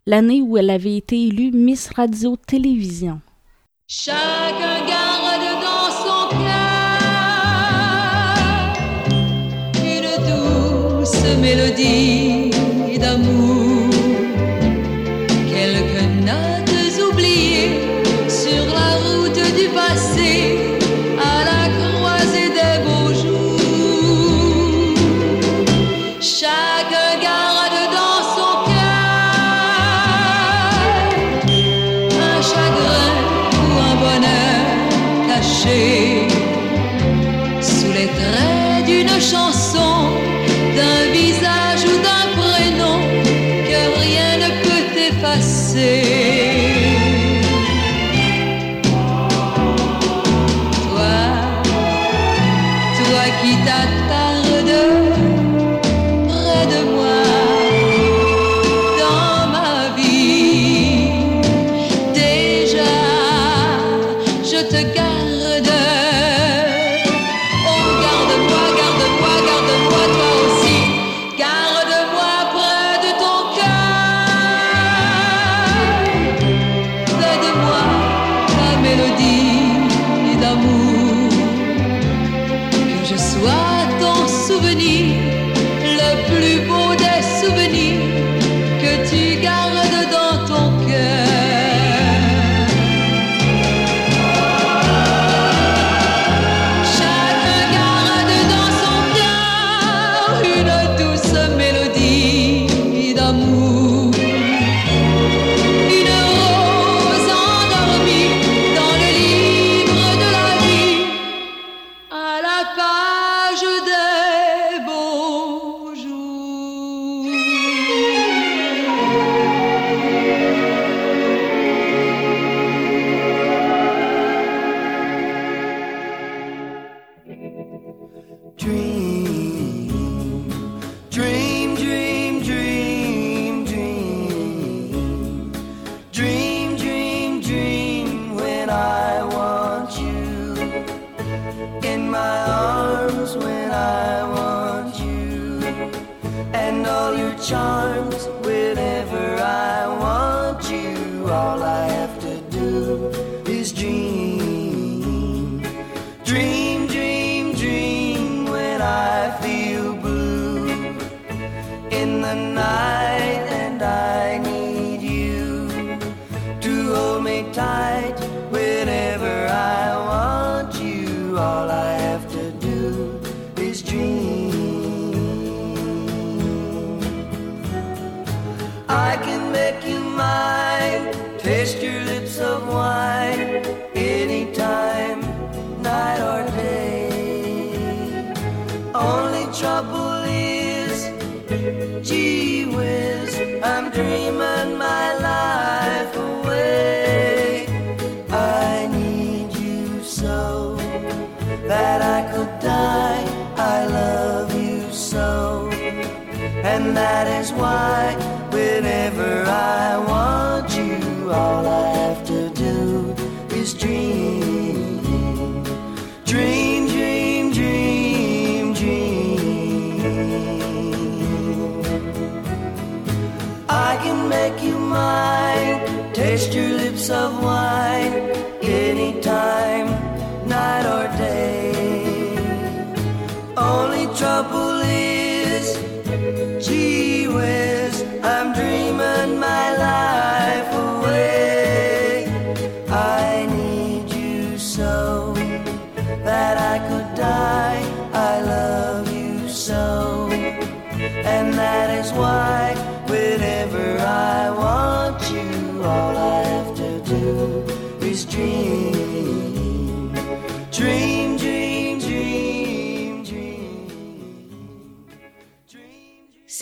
l'année 0.05 0.41
où 0.41 0.57
elle 0.57 0.69
avait 0.69 0.97
été 0.97 1.27
élue 1.27 1.51
Miss 1.51 1.89
Radio-Télévision. 1.95 3.21
Mélodie 11.37 12.51
d'amour, 12.99 13.62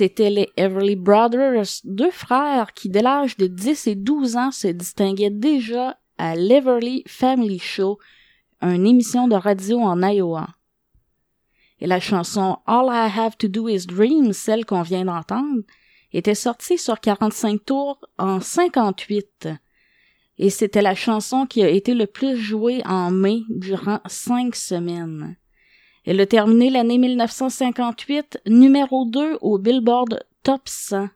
C'était 0.01 0.29
les 0.31 0.49
Everly 0.57 0.95
Brothers, 0.95 1.81
deux 1.83 2.09
frères 2.09 2.73
qui, 2.73 2.89
dès 2.89 3.03
l'âge 3.03 3.37
de 3.37 3.45
10 3.45 3.87
et 3.87 3.95
12 3.95 4.35
ans, 4.35 4.51
se 4.51 4.69
distinguaient 4.69 5.29
déjà 5.29 5.99
à 6.17 6.35
l'Everly 6.35 7.03
Family 7.05 7.59
Show, 7.59 7.99
une 8.61 8.87
émission 8.87 9.27
de 9.27 9.35
radio 9.35 9.79
en 9.79 10.01
Iowa. 10.01 10.47
Et 11.79 11.87
la 11.87 11.99
chanson 11.99 12.57
All 12.65 12.87
I 12.87 13.11
Have 13.15 13.37
to 13.37 13.47
Do 13.47 13.67
Is 13.67 13.85
Dream, 13.85 14.33
celle 14.33 14.65
qu'on 14.65 14.81
vient 14.81 15.05
d'entendre, 15.05 15.61
était 16.13 16.35
sortie 16.35 16.77
sur 16.77 16.99
45 16.99 17.63
tours 17.65 17.99
en 18.17 18.39
58. 18.39 19.49
Et 20.41 20.49
c'était 20.49 20.81
la 20.81 20.95
chanson 20.95 21.45
qui 21.45 21.61
a 21.61 21.69
été 21.69 21.93
le 21.93 22.07
plus 22.07 22.35
jouée 22.35 22.81
en 22.85 23.11
mai 23.11 23.43
durant 23.47 23.99
cinq 24.07 24.55
semaines. 24.55 25.37
Elle 26.03 26.19
a 26.19 26.25
terminé 26.25 26.71
l'année 26.71 26.97
1958 26.97 28.39
numéro 28.47 29.05
2 29.05 29.37
au 29.41 29.59
Billboard 29.59 30.25
Top 30.41 30.61
100. 30.65 31.09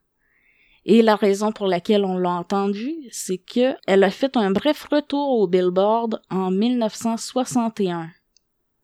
Et 0.86 1.02
la 1.02 1.16
raison 1.16 1.52
pour 1.52 1.66
laquelle 1.66 2.06
on 2.06 2.20
l'a 2.20 2.30
entendue, 2.30 2.94
c'est 3.10 3.40
que 3.40 3.76
elle 3.88 4.04
a 4.04 4.12
fait 4.12 4.38
un 4.38 4.52
bref 4.52 4.86
retour 4.92 5.40
au 5.40 5.48
Billboard 5.48 6.22
en 6.30 6.52
1961. 6.52 8.12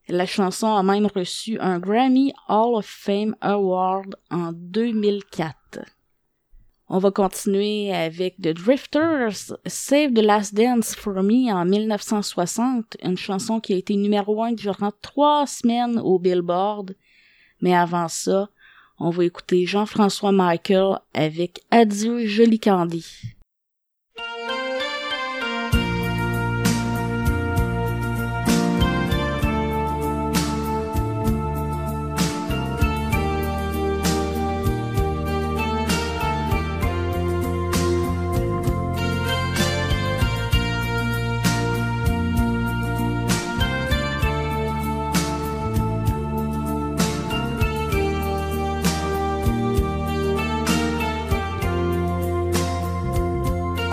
La 0.09 0.25
chanson 0.25 0.75
a 0.75 0.81
même 0.81 1.05
reçu 1.05 1.59
un 1.59 1.77
Grammy 1.77 2.33
Hall 2.49 2.77
of 2.77 2.87
Fame 2.87 3.35
Award 3.41 4.15
en 4.31 4.53
2004. 4.53 6.00
On 6.93 6.99
va 6.99 7.09
continuer 7.09 7.93
avec 7.93 8.35
The 8.41 8.49
Drifters, 8.49 9.53
Save 9.65 10.13
the 10.13 10.19
Last 10.19 10.53
Dance 10.53 10.93
for 10.93 11.23
Me 11.23 11.49
en 11.49 11.63
1960, 11.63 12.97
une 13.01 13.15
chanson 13.17 13.61
qui 13.61 13.71
a 13.71 13.77
été 13.77 13.95
numéro 13.95 14.43
un 14.43 14.51
durant 14.51 14.91
trois 15.01 15.47
semaines 15.47 15.99
au 15.99 16.19
Billboard. 16.19 16.97
Mais 17.61 17.73
avant 17.73 18.09
ça, 18.09 18.49
on 18.99 19.09
va 19.09 19.23
écouter 19.23 19.65
Jean-François 19.65 20.33
Michael 20.33 20.99
avec 21.13 21.61
Adieu 21.71 22.25
Joli 22.25 22.59
Candy. 22.59 23.05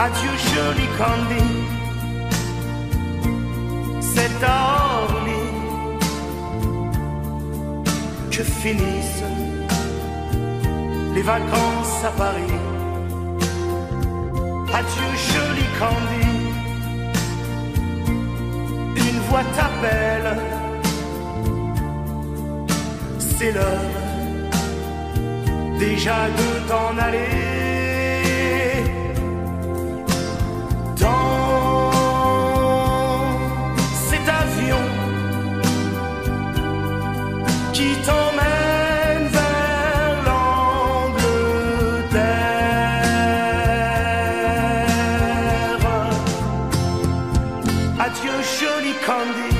Adieu 0.00 0.30
joli 0.54 0.86
Candy, 0.96 1.48
c'est 4.00 4.44
à 4.44 5.02
Orly 5.02 5.42
que 8.30 8.44
finissent 8.44 9.24
les 11.14 11.22
vacances 11.22 12.04
à 12.04 12.10
Paris. 12.10 12.60
Adieu 14.72 15.10
joli 15.32 15.66
Candy, 15.80 16.30
une 19.08 19.20
voix 19.28 19.46
t'appelle, 19.56 20.30
c'est 23.18 23.50
l'heure 23.50 24.08
déjà 25.80 26.28
de 26.38 26.68
t'en 26.68 26.96
aller. 27.02 27.67
Qui 37.78 37.92
t'emmène 38.06 39.26
vers 39.38 40.16
l'Angleterre. 40.26 41.18
Adieu 48.06 48.36
joli 48.58 48.94
Candy, 49.06 49.52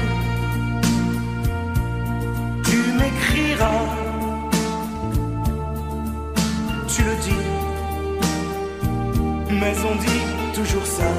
tu 2.68 2.78
m'écriras, 2.98 3.86
tu 6.92 7.00
le 7.08 7.14
dis, 7.26 7.44
mais 9.60 9.76
on 9.90 9.94
dit 10.06 10.24
toujours 10.56 10.88
ça. 10.98 11.12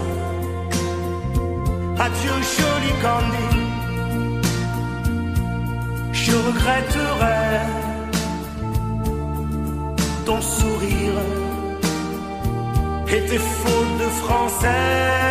Adieu 2.05 2.35
joli 2.57 2.91
Candy, 3.01 3.58
je 6.23 6.35
regretterai 6.49 7.59
ton 10.25 10.41
sourire 10.41 11.19
et 13.13 13.21
tes 13.29 13.37
fautes 13.37 13.97
de 14.03 14.09
français. 14.21 15.29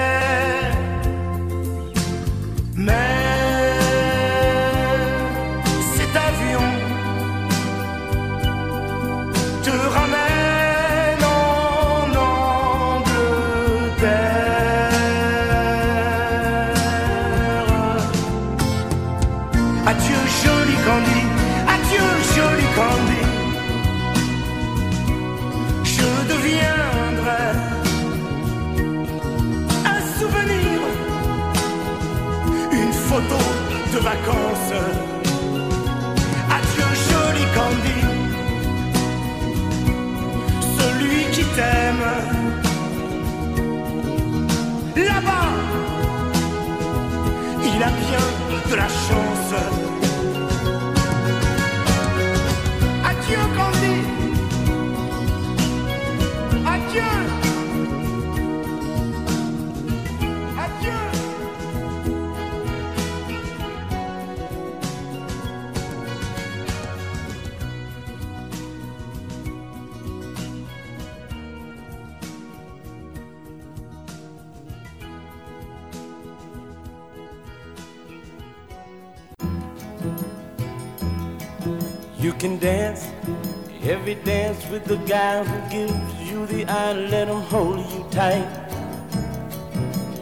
The 84.88 84.96
guy 84.96 85.44
who 85.44 85.70
gives 85.70 86.30
you 86.30 86.46
the 86.46 86.64
eye, 86.64 86.94
let 86.94 87.28
him 87.28 87.42
hold 87.42 87.78
you 87.92 88.06
tight. 88.10 88.48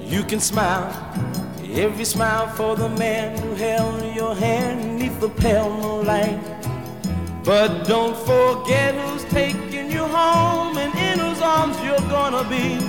You 0.03 0.25
can 0.25 0.41
smile 0.41 0.91
every 1.73 2.05
smile 2.05 2.49
for 2.49 2.75
the 2.75 2.89
man 2.89 3.39
who 3.39 3.55
held 3.55 4.03
your 4.13 4.35
hand 4.35 4.99
neath 4.99 5.21
the 5.21 5.29
pale 5.29 5.71
moonlight. 5.71 6.41
But 7.45 7.87
don't 7.87 8.17
forget 8.27 8.97
who's 8.97 9.25
taking 9.27 9.89
you 9.89 10.03
home 10.03 10.77
and 10.79 10.93
in 10.99 11.21
whose 11.21 11.41
arms 11.41 11.77
you're 11.85 12.09
gonna 12.11 12.43
be. 12.49 12.81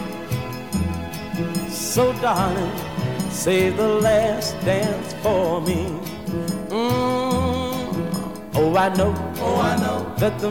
So, 1.70 2.12
darling, 2.14 2.76
say 3.30 3.70
the 3.70 3.88
last 3.88 4.60
dance 4.62 5.14
for 5.22 5.62
me. 5.62 5.86
Mm. 6.70 7.08
Oh, 8.60 8.76
I 8.76 8.90
know, 8.96 9.14
oh, 9.42 9.62
I 9.62 9.76
know 9.78 10.12
that 10.18 10.40
the 10.40 10.50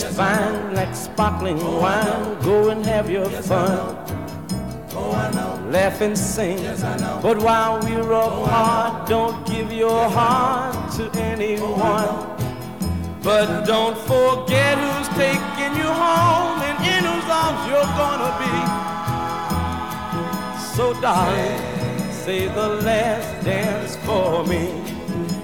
music's 0.00 0.16
fine, 0.16 0.74
like 0.74 0.94
sparkling 0.94 1.58
wine. 1.58 2.40
Go 2.42 2.70
and 2.70 2.84
have 2.86 3.10
your 3.10 3.28
fun. 3.28 3.96
Oh, 4.92 5.12
I 5.12 5.30
know. 5.32 5.70
Laugh 5.70 6.00
and 6.00 6.16
sing. 6.16 6.58
But 7.22 7.38
while 7.38 7.80
we're 7.80 8.12
apart, 8.12 9.08
don't 9.08 9.46
give 9.46 9.72
your 9.72 10.08
heart 10.08 10.92
to 10.92 11.10
anyone. 11.20 12.36
But 13.22 13.64
don't 13.66 13.98
forget 13.98 14.78
who's 14.78 15.08
taking 15.08 15.76
you 15.76 15.88
home 15.88 16.62
and 16.68 16.78
in 16.92 17.04
whose 17.04 17.28
arms 17.28 17.62
you're 17.68 17.92
gonna 18.00 18.32
be. 18.42 18.56
So, 20.74 20.94
darling, 21.00 21.60
say 22.10 22.48
the 22.48 22.68
last 22.82 23.44
dance 23.44 23.96
for 24.06 24.44
me. 24.46 24.68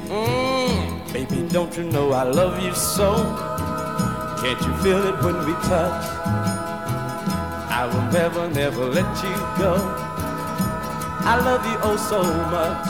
Mm, 0.08 1.12
baby, 1.12 1.46
don't 1.48 1.76
you 1.76 1.84
know 1.84 2.12
I 2.12 2.22
love 2.22 2.62
you 2.62 2.74
so? 2.74 3.55
Can't 4.42 4.60
you 4.60 4.74
feel 4.82 5.06
it 5.06 5.22
when 5.24 5.38
we 5.46 5.52
touch? 5.64 6.04
I 7.70 7.86
will 7.92 8.12
never, 8.12 8.48
never 8.50 8.84
let 8.86 9.22
you 9.22 9.34
go. 9.58 9.74
I 11.28 11.40
love 11.42 11.64
you 11.64 11.78
oh 11.82 11.96
so 11.96 12.22
much. 12.54 12.86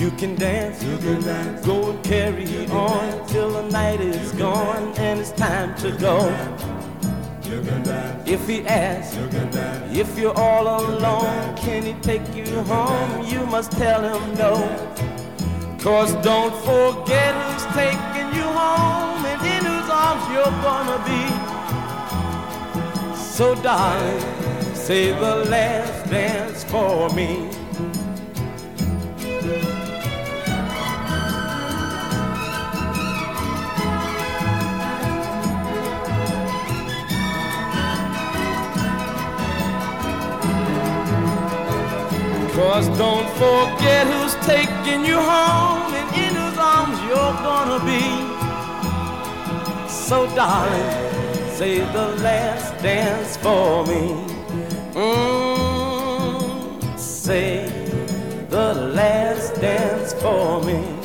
You 0.00 0.10
can 0.12 0.34
dance, 0.34 0.82
you 0.82 0.98
can 0.98 1.22
dance. 1.22 1.64
Go 1.64 1.90
and 1.90 2.04
carry 2.04 2.66
on 2.66 3.26
till 3.28 3.50
the 3.50 3.62
night 3.70 4.00
is 4.00 4.32
gone 4.32 4.92
and 4.98 5.20
it's 5.20 5.30
time 5.30 5.74
to 5.76 5.92
go. 5.92 6.28
If 8.26 8.48
he 8.48 8.66
asks, 8.66 9.16
if 9.96 10.18
you're 10.18 10.36
all 10.36 10.66
alone, 10.80 11.56
can 11.56 11.84
he 11.84 11.92
take 12.02 12.34
you 12.34 12.62
home? 12.62 13.24
You 13.26 13.46
must 13.46 13.72
tell 13.72 14.02
him 14.02 14.34
no. 14.34 14.56
Cause 15.78 16.12
don't 16.24 16.54
forget 16.64 17.34
who's 17.34 17.64
taking 17.74 18.34
you 18.34 18.42
home 18.42 18.62
and 18.62 18.80
in 18.82 18.92
whose 18.94 19.11
arms 20.12 20.28
you're 20.32 20.56
gonna 20.62 20.98
be. 21.08 21.22
So 23.16 23.54
darling, 23.62 24.74
say 24.74 25.12
the 25.12 25.36
last 25.48 26.10
dance 26.10 26.64
for 26.64 27.08
me. 27.10 27.48
Cause 42.54 42.88
don't 42.98 43.28
forget 43.40 44.06
who's 44.06 44.34
taking 44.46 45.04
you 45.06 45.18
home 45.18 45.94
and 45.94 46.08
in 46.16 46.34
whose 46.34 46.58
arms 46.58 46.98
you're 47.08 47.36
gonna 47.46 47.84
be. 47.84 48.31
So 50.12 50.26
darling, 50.36 50.90
say 51.54 51.78
the 51.78 52.08
last 52.20 52.76
dance 52.82 53.38
for 53.38 53.82
me. 53.86 54.12
Mm, 54.92 56.98
say 56.98 57.64
the 58.50 58.74
last 58.74 59.58
dance 59.58 60.12
for 60.12 60.62
me. 60.64 61.01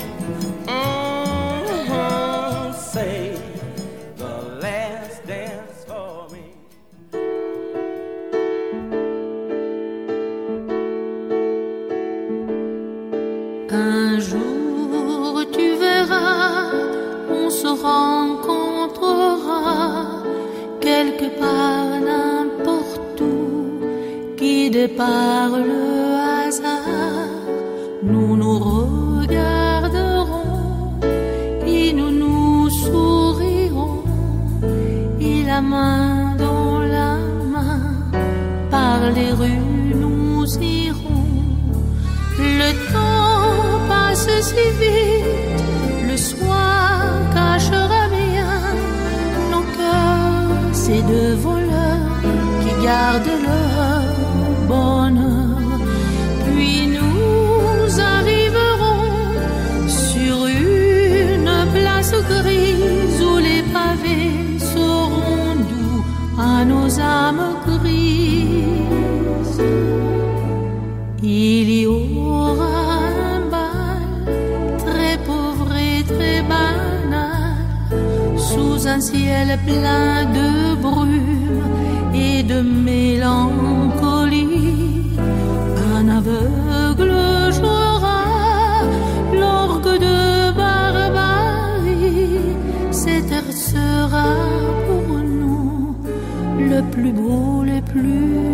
Par 24.87 25.57
le 25.57 25.86
plein 79.55 80.25
de 80.25 80.75
brume 80.75 81.63
et 82.13 82.43
de 82.43 82.59
mélancolie. 82.61 83.27
Un 85.95 86.09
aveugle 86.09 87.13
jouera 87.53 88.23
l'orgue 89.33 89.99
de 89.99 90.51
barbarie. 90.51 92.39
Cet 92.91 93.31
air 93.31 93.49
sera 93.51 94.35
pour 94.87 95.17
nous 95.19 95.95
le 96.59 96.81
plus 96.91 97.13
beau, 97.13 97.63
le 97.63 97.79
plus 97.81 98.46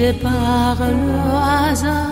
guidé 0.00 0.12
par 0.14 0.76
le 0.78 1.70
hasard. 1.70 2.09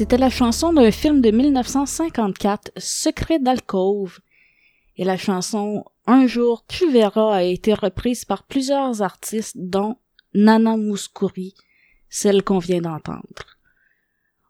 C'était 0.00 0.16
la 0.16 0.30
chanson 0.30 0.72
d'un 0.72 0.90
film 0.90 1.20
de 1.20 1.30
1954, 1.30 2.72
Secret 2.78 3.38
d'alcôve. 3.38 4.20
Et 4.96 5.04
la 5.04 5.18
chanson 5.18 5.84
Un 6.06 6.26
jour 6.26 6.64
tu 6.66 6.90
verras 6.90 7.34
a 7.34 7.42
été 7.42 7.74
reprise 7.74 8.24
par 8.24 8.44
plusieurs 8.44 9.02
artistes 9.02 9.58
dont 9.58 9.96
Nana 10.32 10.78
Mouskouri, 10.78 11.52
celle 12.08 12.42
qu'on 12.42 12.60
vient 12.60 12.80
d'entendre. 12.80 13.58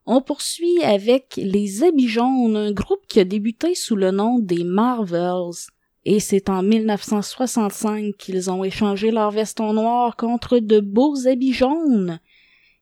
On 0.06 0.20
poursuit 0.20 0.84
avec 0.84 1.34
Les 1.36 1.82
Habits 1.82 2.06
jaunes, 2.06 2.56
un 2.56 2.70
groupe 2.70 3.04
qui 3.08 3.18
a 3.18 3.24
débuté 3.24 3.74
sous 3.74 3.96
le 3.96 4.12
nom 4.12 4.38
des 4.38 4.62
Marvels. 4.62 5.66
Et 6.04 6.20
c'est 6.20 6.48
en 6.48 6.62
1965 6.62 8.16
qu'ils 8.16 8.52
ont 8.52 8.62
échangé 8.62 9.10
leur 9.10 9.32
veston 9.32 9.72
noir 9.72 10.14
contre 10.14 10.60
de 10.60 10.78
beaux 10.78 11.26
habits 11.26 11.54
jaunes. 11.54 12.20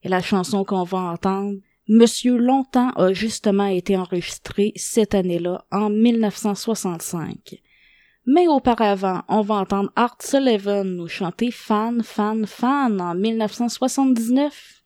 Et 0.03 0.11
la 0.11 0.21
chanson 0.21 0.65
qu'on 0.65 0.85
va 0.85 0.99
entendre, 0.99 1.57
Monsieur 1.91 2.37
Longtemps 2.37 2.91
a 2.97 3.15
justement 3.15 3.65
été 3.65 3.97
enregistré 3.97 4.73
cette 4.77 5.15
année-là, 5.15 5.65
en 5.73 5.89
1965. 5.89 7.63
Mais 8.27 8.47
auparavant, 8.47 9.23
on 9.27 9.41
va 9.41 9.55
entendre 9.55 9.91
Art 9.97 10.19
Sullivan 10.21 10.85
nous 10.85 11.09
chanter 11.09 11.51
Fan, 11.51 12.03
Fan, 12.03 12.45
Fan 12.45 13.01
en 13.01 13.15
1979. 13.15 14.83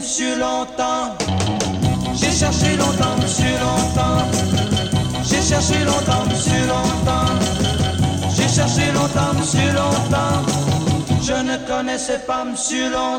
monsieur 0.00 0.38
longtemps. 0.38 1.14
J'ai 2.14 2.32
cherché 2.32 2.74
longtemps, 2.76 3.16
monsieur 3.20 3.54
longtemps. 3.66 4.24
J'ai 5.28 5.42
cherché 5.42 5.84
longtemps, 5.84 6.24
monsieur 6.30 6.62
longtemps. 6.72 7.34
J'ai 8.34 8.48
cherché 8.48 8.90
longtemps, 8.92 9.34
monsieur 9.38 9.72
longtemps. 9.80 10.40
Je 11.22 11.34
ne 11.34 11.56
connaissais 11.66 12.20
pas 12.26 12.44
monsieur 12.44 12.90
longtemps. 12.90 13.09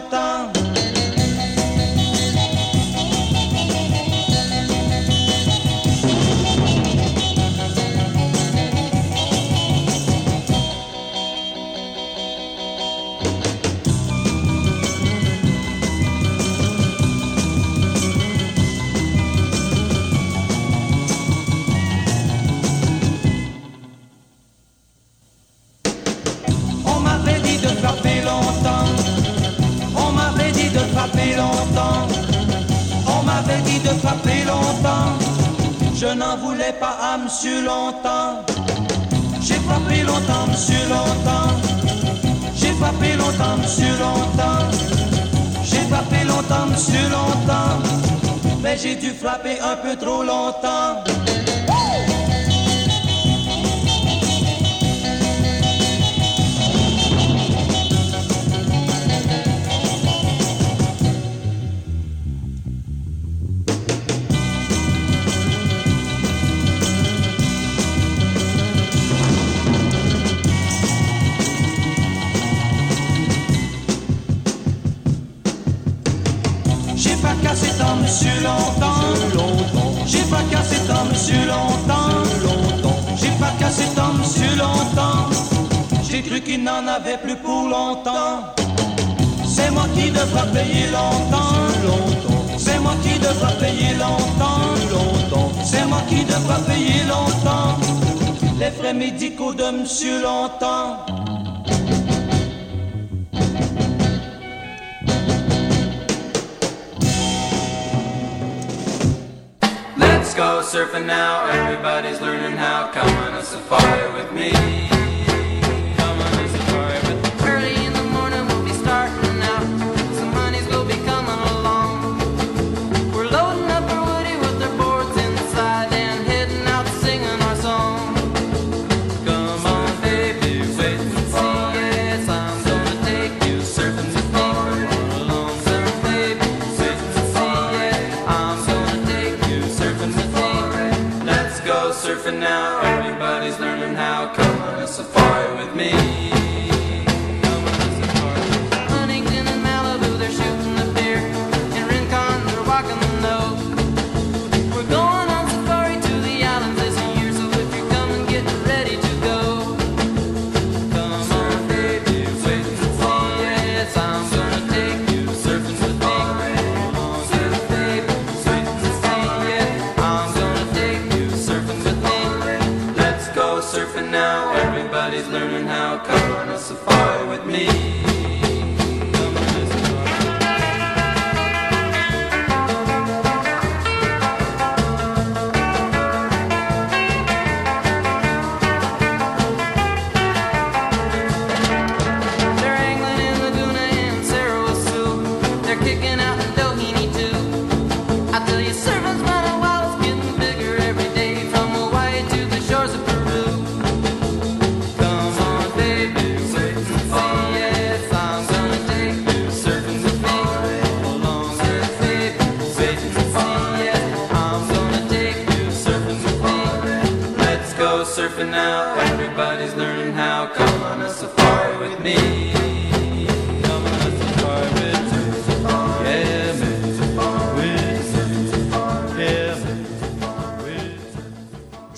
surfing 110.62 111.06
now, 111.06 111.46
everybody's 111.46 112.22
learning 112.22 112.58
how. 112.58 112.92
Come 112.92 113.10
on 113.18 113.34
a 113.34 113.44
safari 113.44 114.14
with 114.14 114.32
me. 114.32 115.01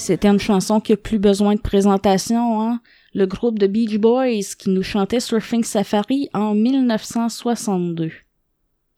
C'était 0.04 0.28
une 0.28 0.38
chanson 0.38 0.82
qui 0.82 0.92
a 0.92 0.98
plus 0.98 1.18
besoin 1.18 1.56
de 1.56 1.62
présentation, 1.62 2.62
hein? 2.62 2.82
Le 3.14 3.26
groupe 3.26 3.58
de 3.58 3.68
Beach 3.68 3.98
Boys 4.00 4.54
qui 4.60 4.70
nous 4.70 4.84
chantait 4.84 5.22
Surfing 5.22 5.64
Safari 5.64 6.28
en 6.34 6.54
1962. 6.54 8.12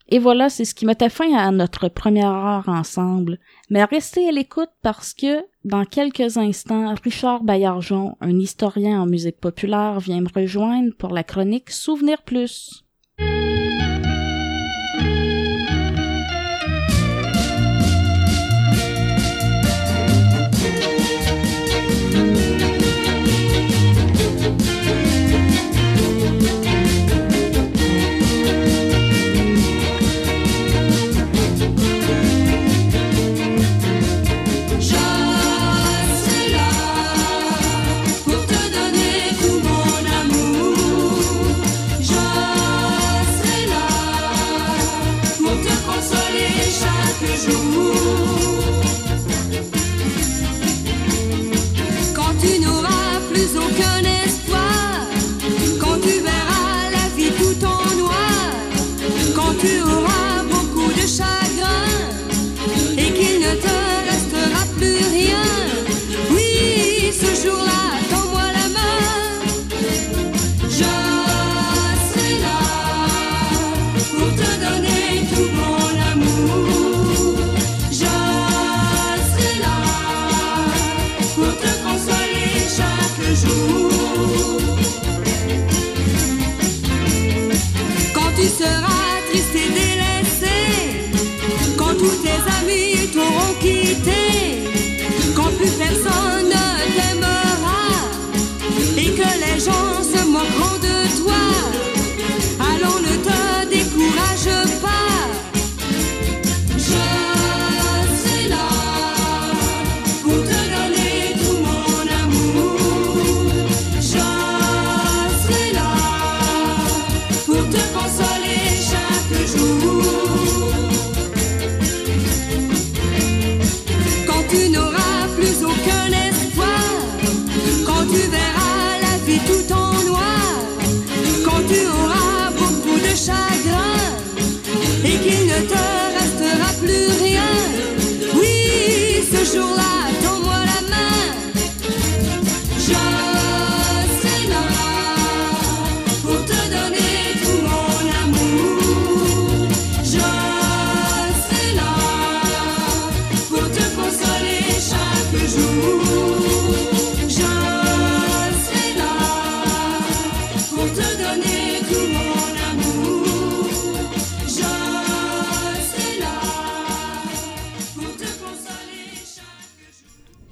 Et 0.09 0.17
voilà, 0.17 0.49
c'est 0.49 0.65
ce 0.65 0.73
qui 0.73 0.87
mettait 0.87 1.09
fin 1.09 1.31
à 1.35 1.51
notre 1.51 1.89
première 1.89 2.31
heure 2.31 2.69
ensemble. 2.69 3.37
Mais 3.69 3.83
restez 3.83 4.27
à 4.27 4.31
l'écoute 4.31 4.71
parce 4.81 5.13
que, 5.13 5.45
dans 5.63 5.85
quelques 5.85 6.37
instants, 6.37 6.95
Richard 7.03 7.43
Baillargeon, 7.43 8.17
un 8.19 8.39
historien 8.39 8.99
en 8.99 9.05
musique 9.05 9.39
populaire, 9.39 9.99
vient 9.99 10.21
me 10.21 10.33
rejoindre 10.33 10.95
pour 10.97 11.13
la 11.13 11.23
chronique 11.23 11.69
Souvenir 11.69 12.23
Plus. 12.23 12.84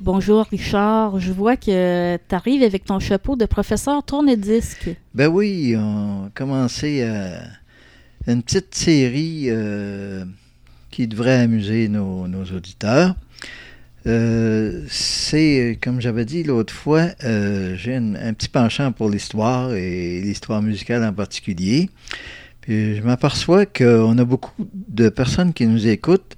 Bonjour 0.03 0.45
Richard, 0.51 1.21
je 1.21 1.31
vois 1.31 1.55
que 1.55 2.17
tu 2.17 2.35
arrives 2.35 2.61
avec 2.61 2.83
ton 2.83 2.99
chapeau 2.99 3.37
de 3.37 3.45
professeur 3.45 4.03
tourne-disque. 4.03 4.89
Ben 5.13 5.29
oui, 5.29 5.75
on 5.77 6.25
a 6.25 6.29
commencé 6.35 7.03
euh, 7.03 7.39
une 8.27 8.43
petite 8.43 8.75
série 8.75 9.45
euh, 9.47 10.25
qui 10.91 11.07
devrait 11.07 11.39
amuser 11.39 11.87
nos, 11.87 12.27
auditeurs. 12.53 13.15
Euh, 14.05 14.83
c'est, 14.89 15.79
comme 15.81 16.01
j'avais 16.01 16.25
dit 16.25 16.43
l'autre 16.43 16.73
fois, 16.73 17.07
j'ai 17.21 17.95
un, 17.95 18.15
un 18.15 18.33
petit 18.33 18.49
penchant 18.49 18.91
pour 18.91 19.09
l'histoire 19.09 19.73
et 19.73 20.19
l'histoire 20.19 20.61
musicale 20.61 21.05
en 21.05 21.13
particulier. 21.13 21.89
Puis 22.59 22.97
je 22.97 23.01
m'aperçois 23.03 23.65
qu'on 23.65 24.17
a 24.17 24.25
beaucoup 24.25 24.67
de 24.89 25.07
personnes 25.07 25.53
qui 25.53 25.65
nous 25.65 25.87
écoutent 25.87 26.35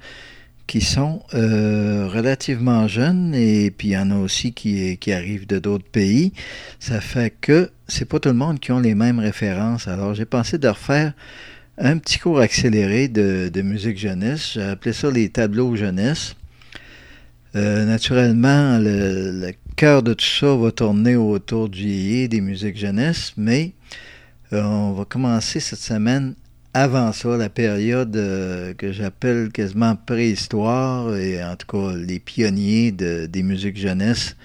qui 0.68 0.82
sont 0.82 1.22
euh, 1.34 2.08
relativement 2.08 2.88
jeunes 2.88 3.36
et 3.36 3.72
puis 3.72 3.90
il 3.90 3.92
y 3.92 3.98
en 3.98 4.12
a 4.12 4.18
aussi 4.18 4.54
qui, 4.54 4.98
qui 4.98 5.12
arrivent 5.12 5.48
de 5.48 5.60
d'autres 5.60 5.90
pays. 5.90 6.34
Ça 6.80 7.02
fait 7.02 7.34
que 7.40 7.72
c'est 7.88 8.06
pas 8.06 8.20
tout 8.20 8.30
le 8.30 8.36
monde 8.36 8.60
qui 8.60 8.72
ont 8.72 8.80
les 8.80 8.96
mêmes 8.96 9.20
références. 9.20 9.88
Alors 9.88 10.14
j'ai 10.14 10.26
pensé 10.26 10.58
de 10.58 10.68
refaire 10.68 11.14
un 11.78 11.98
petit 11.98 12.20
cours 12.20 12.40
accéléré 12.40 13.08
de, 13.08 13.50
de 13.54 13.62
musique 13.62 13.98
jeunesse. 13.98 14.54
J'ai 14.54 14.64
appelé 14.64 14.94
ça 14.94 15.12
les 15.12 15.30
tableaux 15.30 15.76
jeunesse. 15.76 16.36
Euh, 17.56 17.86
naturellement, 17.86 18.78
le, 18.80 19.52
cœur 19.76 20.04
de 20.04 20.14
tout 20.14 20.26
ça 20.26 20.56
va 20.56 20.72
tourner 20.72 21.16
autour 21.16 21.68
du 21.70 21.84
yéyé, 21.84 22.28
des 22.28 22.40
musiques 22.40 22.78
jeunesse, 22.78 23.34
mais 23.36 23.74
euh, 24.54 24.64
on 24.64 24.94
va 24.94 25.06
commencer 25.06 25.60
cette 25.60 25.80
semaine 25.80 26.36
avant 26.78 27.14
ça, 27.14 27.38
la 27.38 27.48
période 27.48 28.18
euh, 28.18 28.74
que 28.74 28.92
j'appelle 28.92 29.50
quasiment 29.50 29.96
préhistoire, 29.96 31.16
et 31.16 31.42
en 31.42 31.56
tout 31.56 31.68
cas 31.68 31.96
les 31.96 32.20
pionniers 32.20 32.92
de- 32.92 33.28
des 33.28 33.44
musiques 33.44 33.78
jeunesse 33.78 34.36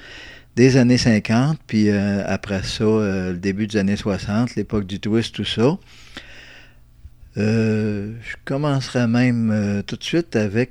des 0.55 0.77
années 0.77 0.97
50, 0.97 1.59
puis 1.67 1.91
euh, 1.91 2.23
après 2.25 2.63
ça, 2.63 2.85
euh, 2.85 3.33
le 3.33 3.39
début 3.39 3.67
des 3.67 3.79
années 3.79 3.97
60, 3.97 4.55
l'époque 4.55 4.87
du 4.87 5.01
twist, 5.01 5.35
tout 5.35 5.45
ça. 5.45 5.77
Je 7.37 8.13
commencerai 8.45 9.09
même 9.09 9.83
tout 9.87 9.97
de 9.97 10.05
suite 10.05 10.37
avec 10.37 10.71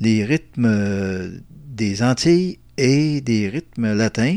les 0.00 0.24
rythmes 0.24 1.40
des 1.68 2.02
Antilles 2.02 2.58
et 2.76 3.20
des 3.20 3.48
rythmes 3.48 3.94
latins, 3.94 4.36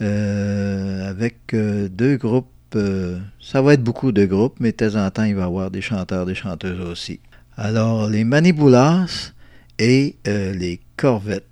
avec 0.00 1.36
deux 1.54 2.16
groupes. 2.16 2.48
Euh, 2.76 3.18
ça 3.40 3.62
va 3.62 3.74
être 3.74 3.82
beaucoup 3.82 4.12
de 4.12 4.24
groupes, 4.24 4.56
mais 4.60 4.72
de 4.72 4.76
temps 4.76 4.96
en 4.96 5.10
temps, 5.10 5.24
il 5.24 5.34
va 5.34 5.42
y 5.42 5.44
avoir 5.44 5.70
des 5.70 5.80
chanteurs, 5.80 6.26
des 6.26 6.34
chanteuses 6.34 6.80
aussi. 6.80 7.20
Alors, 7.56 8.08
les 8.08 8.24
Maniboulas 8.24 9.32
et 9.78 10.16
euh, 10.26 10.52
les 10.52 10.80
Corvettes. 10.96 11.49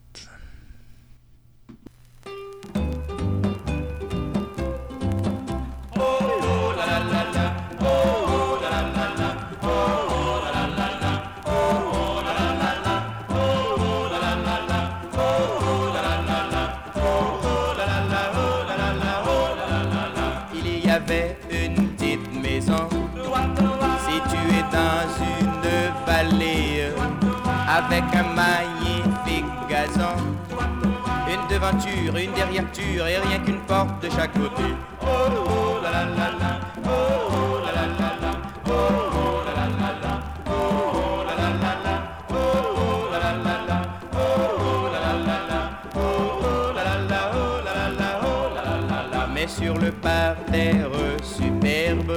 Une 31.71 31.79
devanture, 31.79 32.16
une 32.16 32.33
derrière-ture 32.33 33.07
et 33.07 33.19
rien 33.19 33.39
qu'une 33.45 33.61
porte 33.61 34.03
de 34.03 34.11
chaque 34.11 34.33
côté. 34.33 34.62
Oh, 35.03 35.07
oh, 35.07 35.79
la 35.83 35.91
la 35.91 36.05
la 36.05 36.31
la, 36.39 36.61
oh, 36.85 36.89
oh, 36.89 37.59
la 37.64 37.73
la 37.73 37.87
la 37.99 38.11
la, 38.23 38.33
oh, 38.66 38.71
oh, 39.12 39.43
la 39.47 39.53
la 39.55 39.66
la 39.81 39.91
la, 40.03 40.12
oh, 40.47 40.51
oh, 40.95 41.25
la 41.27 41.35
la 41.35 41.49
la 41.62 41.73
la, 41.85 41.95
oh, 42.31 42.37
oh, 42.79 42.97
la 43.12 43.29
la 43.29 43.45
la 43.45 43.57
la, 43.69 43.79
oh, 44.05 44.19
oh, 44.61 44.91
la 44.93 44.99
la 45.01 45.12
la 45.27 45.39
la, 45.49 45.61
oh, 45.95 46.01
oh, 46.43 46.73
la 46.75 46.83
la 46.85 46.97
la, 47.09 47.21
oh, 47.33 47.61
la 47.64 47.73
la 47.75 47.87
la, 47.99 48.11
oh, 48.23 48.49
la 48.55 48.62
la 48.89 49.19
la. 49.19 49.27
Mais 49.35 49.49
sur 49.49 49.75
le 49.75 49.91
parterre 49.93 50.91
superbe, 51.23 52.12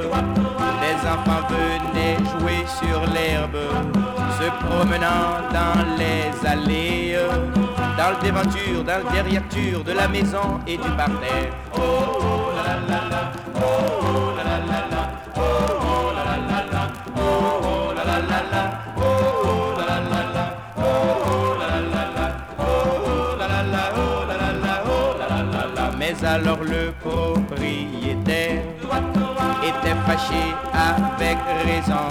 des 0.82 0.99
enfants 1.08 1.43
venaient 1.49 2.18
jouer 2.39 2.62
sur 2.80 2.99
l'herbe, 3.14 3.60
se 4.39 4.47
promenant 4.66 5.41
dans 5.52 5.97
les 5.97 6.47
allées, 6.47 7.18
dans 7.97 8.09
le 8.11 8.17
déventure, 8.23 8.83
dans 8.85 8.97
le 8.97 9.11
derrière-ture 9.13 9.83
de 9.83 9.91
la 9.91 10.07
maison 10.07 10.59
et 10.67 10.77
du 10.77 10.89
parterre. 10.97 11.51
Oh, 11.75 11.79
oh, 11.79 12.51
la 12.55 12.63
la 12.87 13.01
la 13.09 13.31
oh, 13.55 13.59
la 14.37 14.43
la 14.43 14.79
la 14.91 15.01
oh, 15.35 15.41
oh, 15.41 16.11
la 16.15 16.23
la 16.23 16.59
la 16.71 16.83
oh, 17.15 17.21
oh, 17.63 17.93
la 17.95 18.03
la 18.05 18.39
la 18.51 18.63
oh, 18.97 19.01
oh, 19.41 19.79
la 19.79 19.95
la 19.95 20.21
la 20.33 20.43
oh, 20.77 20.81
oh, 21.25 21.55
la 21.59 21.67
la 21.67 22.03
la 22.15 22.25
oh, 22.59 22.63
la 23.39 23.47
la 23.47 23.61
la, 23.63 23.83
oh, 23.95 24.25
la 24.27 24.37
la, 24.53 24.73
oh, 24.85 25.17
la 25.19 25.25
la 25.27 25.39
la 25.43 25.63
la. 25.75 25.97
Mais 25.97 26.15
alors 26.25 26.61
le 26.63 26.83
propriétaire 27.01 28.61
était 29.63 29.99
fâché 30.05 30.43
avec 30.73 31.37
raison. 31.65 32.07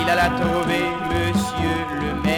Il 0.00 0.08
alla 0.10 0.28
trouver 0.30 0.84
monsieur 1.10 1.78
le 2.00 2.10
maire 2.22 2.37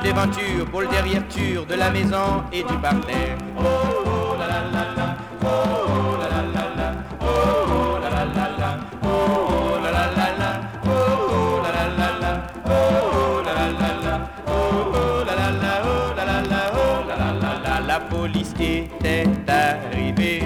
pour 0.00 0.08
le 0.08 0.14
déventure, 0.14 0.66
pour 0.70 0.82
derrière-ture 0.88 1.66
de 1.66 1.74
la 1.74 1.90
maison 1.90 2.42
et 2.52 2.62
du 2.62 2.74
parterre. 2.78 3.36
Oh, 3.58 3.62
oh, 3.62 4.36
la 4.38 4.46
la 4.46 4.60
la 4.72 4.84
la, 4.96 5.16
oh, 5.42 5.46
oh, 5.46 6.16
la 6.20 6.28
la 6.28 6.42
la 6.54 6.64
la, 6.76 6.88
oh, 7.20 7.26
oh, 7.68 7.98
la 8.02 8.08
la 8.10 8.24
la 8.24 8.46
la, 8.58 8.70
oh, 9.02 9.08
oh, 9.08 9.78
la 9.82 9.90
la 9.90 10.04
la 10.16 10.28
la, 10.40 10.50
oh, 10.96 11.10
oh, 11.32 11.60
la 11.62 11.70
la 11.72 11.86
la 11.98 12.08
la, 12.20 12.32
oh, 12.56 12.80
oh, 13.12 13.42
la 13.44 13.52
la 13.52 13.66
la 13.70 13.90
la, 14.02 14.14
oh, 14.46 14.52
oh, 14.94 15.24
la 15.26 15.34
la 15.34 15.48
la, 15.50 15.72
oh, 15.84 16.14
la 16.16 16.24
la 16.24 16.38
la, 16.40 16.62
oh, 16.72 17.04
la 17.08 17.14
la 17.16 17.28
la 17.32 17.52
la. 17.62 17.86
La 17.86 17.98
police 18.00 18.54
était 18.58 19.26
arrivée, 19.48 20.44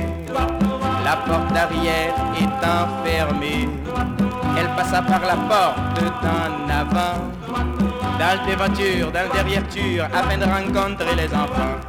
la 1.05 1.17
porte 1.17 1.53
d'arrière 1.53 2.15
étant 2.37 2.89
fermée. 3.05 3.69
Elle 4.57 4.69
passa 4.77 5.03
par 5.03 5.21
la 5.21 5.37
porte 5.37 6.03
d'en 6.23 6.69
avant, 6.73 7.19
dans 8.19 8.47
tes 8.47 8.57
voitures, 8.57 9.11
dans 9.13 9.29
tes 9.31 9.43
afin 10.13 10.39
de 10.39 10.45
rencontrer 10.45 11.15
les 11.17 11.35
enfants. 11.35 11.81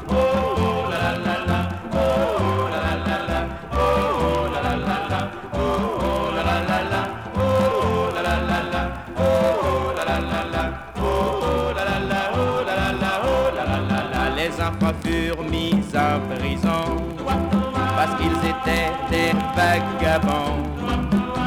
Les 14.37 14.61
enfants 14.61 14.93
furent 15.03 15.43
mis 15.49 15.73
en 15.95 16.19
prison 16.35 16.97
parce 17.95 18.15
qu'ils 18.21 18.37
étaient 18.49 18.91
des 19.09 19.31
vagabonds. 19.55 20.63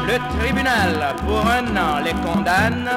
Le 0.06 0.18
tribunal 0.40 1.14
pour 1.24 1.46
un 1.46 1.76
an 1.76 2.00
les 2.02 2.14
condamne 2.14 2.88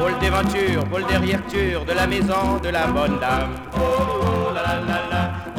Boule 0.00 0.18
déventure, 0.18 0.82
boule 0.86 1.04
derrière-ture 1.06 1.84
de 1.84 1.92
la 1.92 2.06
maison 2.06 2.56
de 2.62 2.70
la 2.70 2.86
bonne 2.86 3.18
dame. 3.18 3.54
Oh 3.76 4.50
la 4.54 4.62
la, 4.62 5.49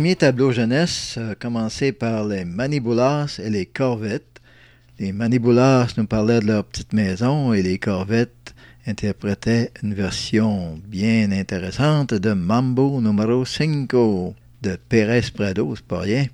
premier 0.00 0.16
tableau 0.16 0.50
jeunesse 0.50 1.18
a 1.18 1.34
commencé 1.34 1.92
par 1.92 2.26
les 2.26 2.46
Maniboulas 2.46 3.38
et 3.38 3.50
les 3.50 3.66
Corvettes. 3.66 4.40
Les 4.98 5.12
Maniboulas 5.12 5.92
nous 5.98 6.06
parlaient 6.06 6.40
de 6.40 6.46
leur 6.46 6.64
petite 6.64 6.94
maison 6.94 7.52
et 7.52 7.62
les 7.62 7.78
Corvettes 7.78 8.54
interprétaient 8.86 9.70
une 9.82 9.92
version 9.92 10.80
bien 10.88 11.30
intéressante 11.32 12.14
de 12.14 12.32
Mambo 12.32 13.02
numéro 13.02 13.44
5 13.44 13.90
de 14.62 14.78
Pérez 14.88 15.20
Prado, 15.34 15.74
c'est 15.76 15.84
pas 15.84 16.00
rien. 16.00 16.24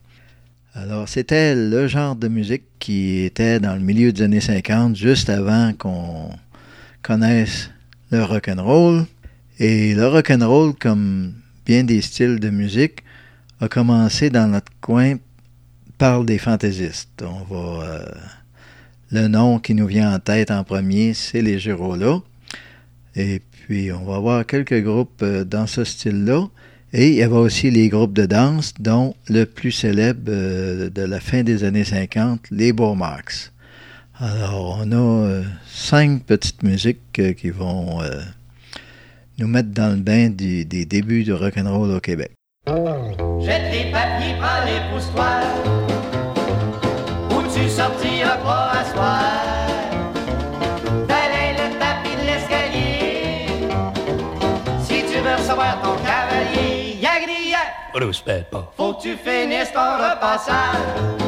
Alors, 0.73 1.09
c'était 1.09 1.57
le 1.57 1.89
genre 1.89 2.15
de 2.15 2.29
musique 2.29 2.67
qui 2.79 3.25
était 3.25 3.59
dans 3.59 3.75
le 3.75 3.83
milieu 3.83 4.13
des 4.13 4.23
années 4.23 4.41
50, 4.41 4.95
juste 4.95 5.29
avant 5.29 5.73
qu'on 5.73 6.31
connaisse 7.03 7.71
le 8.13 8.23
rock'n'roll. 8.23 9.07
Et 9.59 9.93
le 9.97 10.07
rock'n'roll, 10.07 10.73
comme 10.75 11.33
bien 11.67 11.83
des 11.83 12.01
styles 12.01 12.39
de 12.39 12.51
musique, 12.51 13.03
a 13.61 13.69
commencé 13.69 14.31
dans 14.31 14.49
notre 14.49 14.73
coin 14.81 15.17
par 15.99 16.25
des 16.25 16.39
fantaisistes. 16.39 17.23
On 17.23 17.45
va, 17.45 17.85
euh, 17.85 18.05
le 19.11 19.29
nom 19.29 19.59
qui 19.59 19.75
nous 19.75 19.87
vient 19.87 20.15
en 20.15 20.19
tête 20.19 20.51
en 20.51 20.63
premier, 20.65 21.15
c'est 21.15 21.41
les 21.41 21.59
Girola. 21.59 22.21
Et 23.15 23.41
puis, 23.41 23.91
on 23.93 24.05
va 24.05 24.17
avoir 24.17 24.47
quelques 24.47 24.83
groupes 24.83 25.23
euh, 25.23 25.45
dans 25.45 25.67
ce 25.67 25.85
style-là. 25.85 26.49
Et 26.93 27.09
il 27.09 27.15
y 27.15 27.23
avait 27.23 27.37
aussi 27.37 27.71
les 27.71 27.89
groupes 27.89 28.13
de 28.13 28.27
danse, 28.27 28.75
dont 28.79 29.15
le 29.29 29.45
plus 29.45 29.73
célèbre 29.73 30.25
euh, 30.29 30.91
de 30.91 31.03
la 31.03 31.21
fin 31.21 31.43
des 31.43 31.65
années 31.65 31.85
50, 31.85 32.47
les 32.51 32.73
Beaumarks. 32.73 33.53
Alors, 34.19 34.81
on 34.83 34.93
a 34.93 35.43
cinq 35.67 36.25
petites 36.25 36.63
musiques 36.63 37.37
qui 37.37 37.51
vont 37.51 38.01
nous 39.37 39.47
mettre 39.47 39.69
dans 39.69 39.95
le 39.95 40.01
bain 40.01 40.31
des 40.31 40.65
débuts 40.65 41.23
du 41.23 41.35
rock'n'roll 41.35 41.91
au 41.91 42.01
Québec. 42.01 42.36
Jette 42.67 43.71
les 43.71 43.93
papiers, 43.93 44.35
prends 44.41 44.65
les 44.67 44.81
poussoirs 44.91 45.41
Où 47.31 47.43
tu 47.55 47.69
sortiras 47.69 48.39
pas 48.39 48.73
à 48.81 48.85
soir 48.85 49.23
Balaye 51.07 51.53
le 51.53 51.79
tapis 51.79 52.17
de 52.21 52.27
l'escalier 52.27 53.47
Si 54.83 55.05
tu 55.05 55.21
veux 55.21 55.37
recevoir 55.37 55.81
ton 55.81 55.95
cavalier. 56.05 56.99
Yagri 57.01 57.51
yak 57.51 57.73
Respect 57.95 58.47
pas. 58.51 58.73
Faut 58.77 58.95
que 58.95 59.03
tu 59.03 59.17
finisses 59.17 59.73
ton 59.73 59.99
repassage 59.99 61.27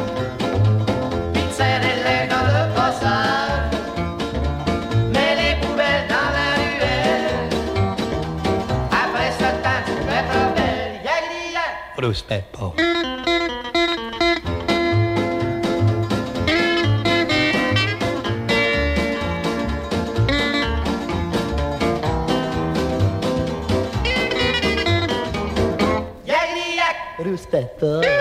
Yagri 26.23 26.67
yak 26.79 26.95
Respect 27.19 27.79
pas. 27.79 28.18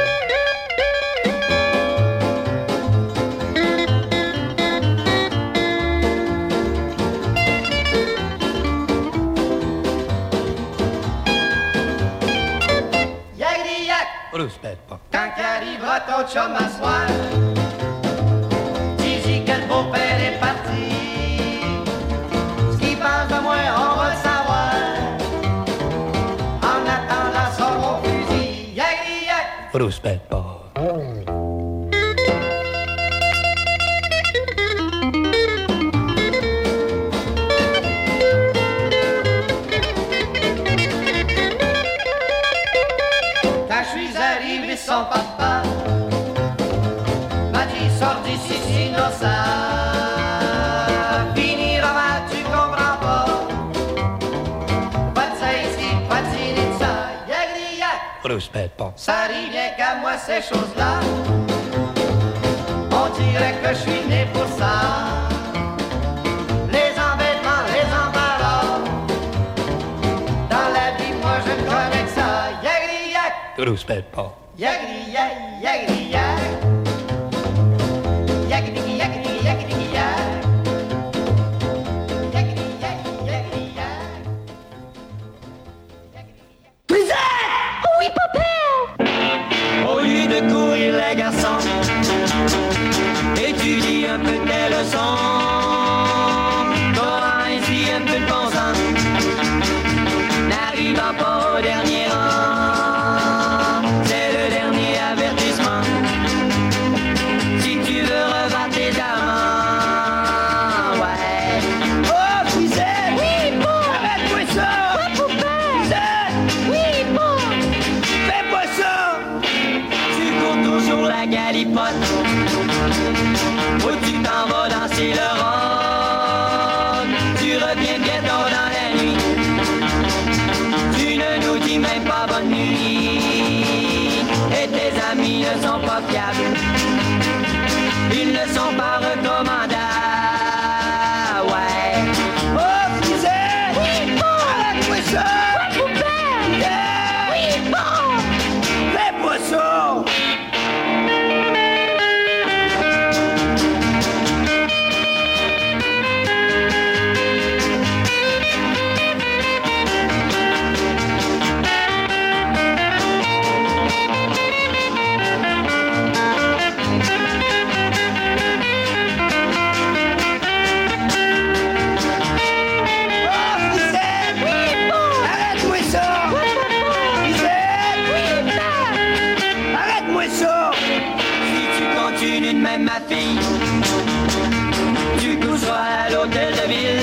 Tu 185.20 185.38
coucheras 185.38 186.06
à 186.06 186.10
l'hôtel 186.10 186.52
de 186.52 186.68
ville. 186.68 187.00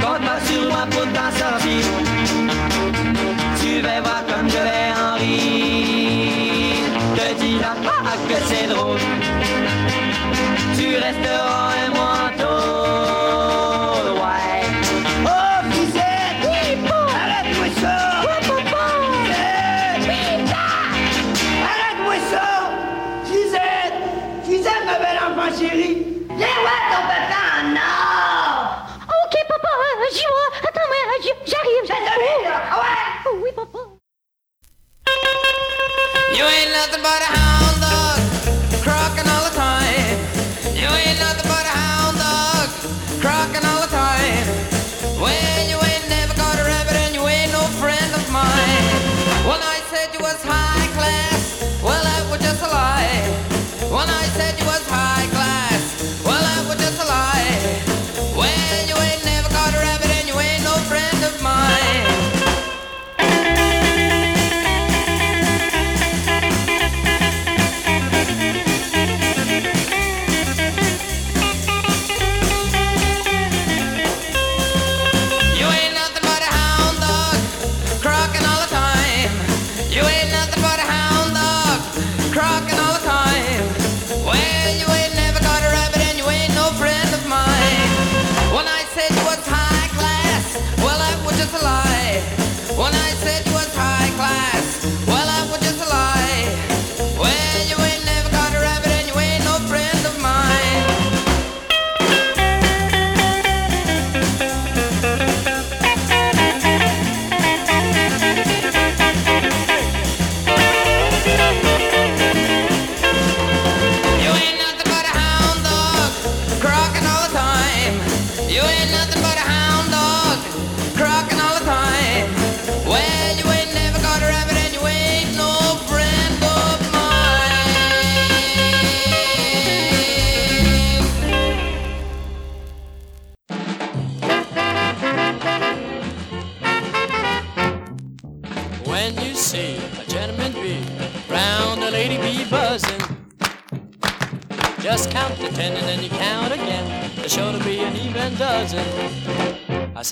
Quand 0.00 0.20
pas 0.26 0.40
sur 0.46 0.62
moi 0.70 0.84
pour 0.90 1.06
t'en 1.16 1.30
sortir. 1.38 1.84
Tu 3.60 3.80
vas 3.80 4.00
voir 4.00 4.22
comme 4.26 4.48
je 4.48 4.62
vais 4.68 4.90
en 5.06 5.14
rire. 5.22 6.86
Te 7.16 7.26
dis 7.40 7.58
la 7.58 7.74
pas 7.86 8.16
que 8.28 8.38
c'est 8.48 8.66
drôle. 8.68 9.00
Tu 10.76 10.86
resteras 10.96 11.70
un 11.86 11.90
mois. 11.94 12.01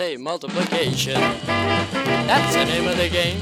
say 0.01 0.17
multiplication. 0.17 1.21
That's 1.45 2.55
the 2.55 2.65
name 2.65 2.89
of 2.89 2.97
the 2.97 3.11
game. 3.11 3.39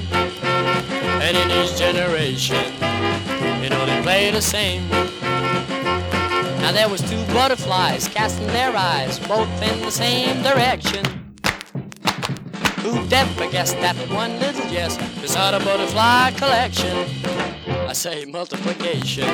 And 1.23 1.37
in 1.37 1.49
each 1.53 1.79
generation, 1.79 2.65
you 3.63 3.71
only 3.71 4.03
play 4.03 4.33
the 4.33 4.43
same. 4.43 4.89
Now 6.59 6.73
there 6.73 6.89
was 6.89 7.01
two 7.09 7.25
butterflies 7.27 8.09
casting 8.09 8.49
their 8.49 8.75
eyes 8.77 9.21
both 9.21 9.49
in 9.63 9.83
the 9.83 9.93
same 9.93 10.43
direction. 10.43 11.05
Who'd 12.83 13.13
ever 13.13 13.49
guess 13.53 13.73
that 13.75 13.95
one 14.11 14.41
little 14.41 14.67
yes 14.67 14.99
is 15.23 15.37
out 15.37 15.55
a 15.55 15.61
butterfly 15.61 16.33
collection? 16.33 17.07
I 17.89 17.93
say 17.93 18.25
multiplication. 18.25 19.31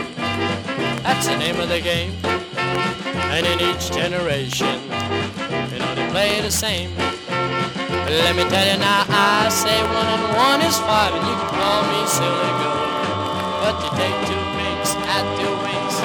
That's 1.03 1.27
the 1.27 1.39
name 1.39 1.59
of 1.59 1.71
the 1.71 1.81
game. 1.81 2.13
And 3.33 3.47
in 3.47 3.61
each 3.63 3.91
generation, 3.91 4.84
know 5.95 6.11
play 6.11 6.41
the 6.41 6.51
same. 6.51 6.91
Let 6.97 8.37
me 8.37 8.45
tell 8.45 8.67
you 8.73 8.79
now, 8.79 9.05
I 9.09 9.49
say 9.49 9.83
one 9.83 10.07
and 10.07 10.37
one 10.37 10.61
is 10.63 10.79
five, 10.79 11.13
and 11.15 11.27
you 11.27 11.35
can 11.35 11.51
call 11.59 11.83
me 11.91 12.01
silly 12.07 12.53
girl. 12.61 12.85
But 13.63 13.75
you 13.83 13.91
take 13.99 14.17
two 14.29 14.45
minks 14.59 14.95
at 15.15 15.25
two 15.39 15.55
winks. 15.65 15.97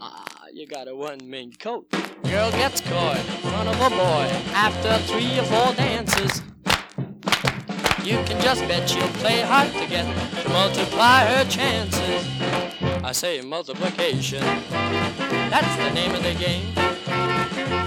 Ah, 0.00 0.24
you 0.52 0.66
got 0.66 0.88
a 0.88 0.94
one 0.94 1.28
mink 1.28 1.58
coat. 1.58 1.90
Girl 2.24 2.50
gets 2.52 2.80
caught 2.80 3.16
in 3.16 3.24
front 3.50 3.68
of 3.68 3.76
a 3.80 3.90
boy 3.90 4.26
after 4.54 4.98
three 5.10 5.38
or 5.38 5.44
four 5.44 5.74
dances. 5.74 6.42
You 8.04 8.22
can 8.24 8.40
just 8.40 8.60
bet 8.68 8.88
she'll 8.88 9.08
play 9.20 9.40
hard 9.40 9.72
to 9.72 9.86
get 9.86 10.06
to 10.42 10.48
multiply 10.50 11.24
her 11.26 11.44
chances. 11.50 12.24
I 13.04 13.12
say 13.12 13.40
multiplication. 13.40 14.40
That's 15.50 15.76
the 15.76 15.90
name 15.92 16.14
of 16.14 16.22
the 16.22 16.34
game. 16.34 16.95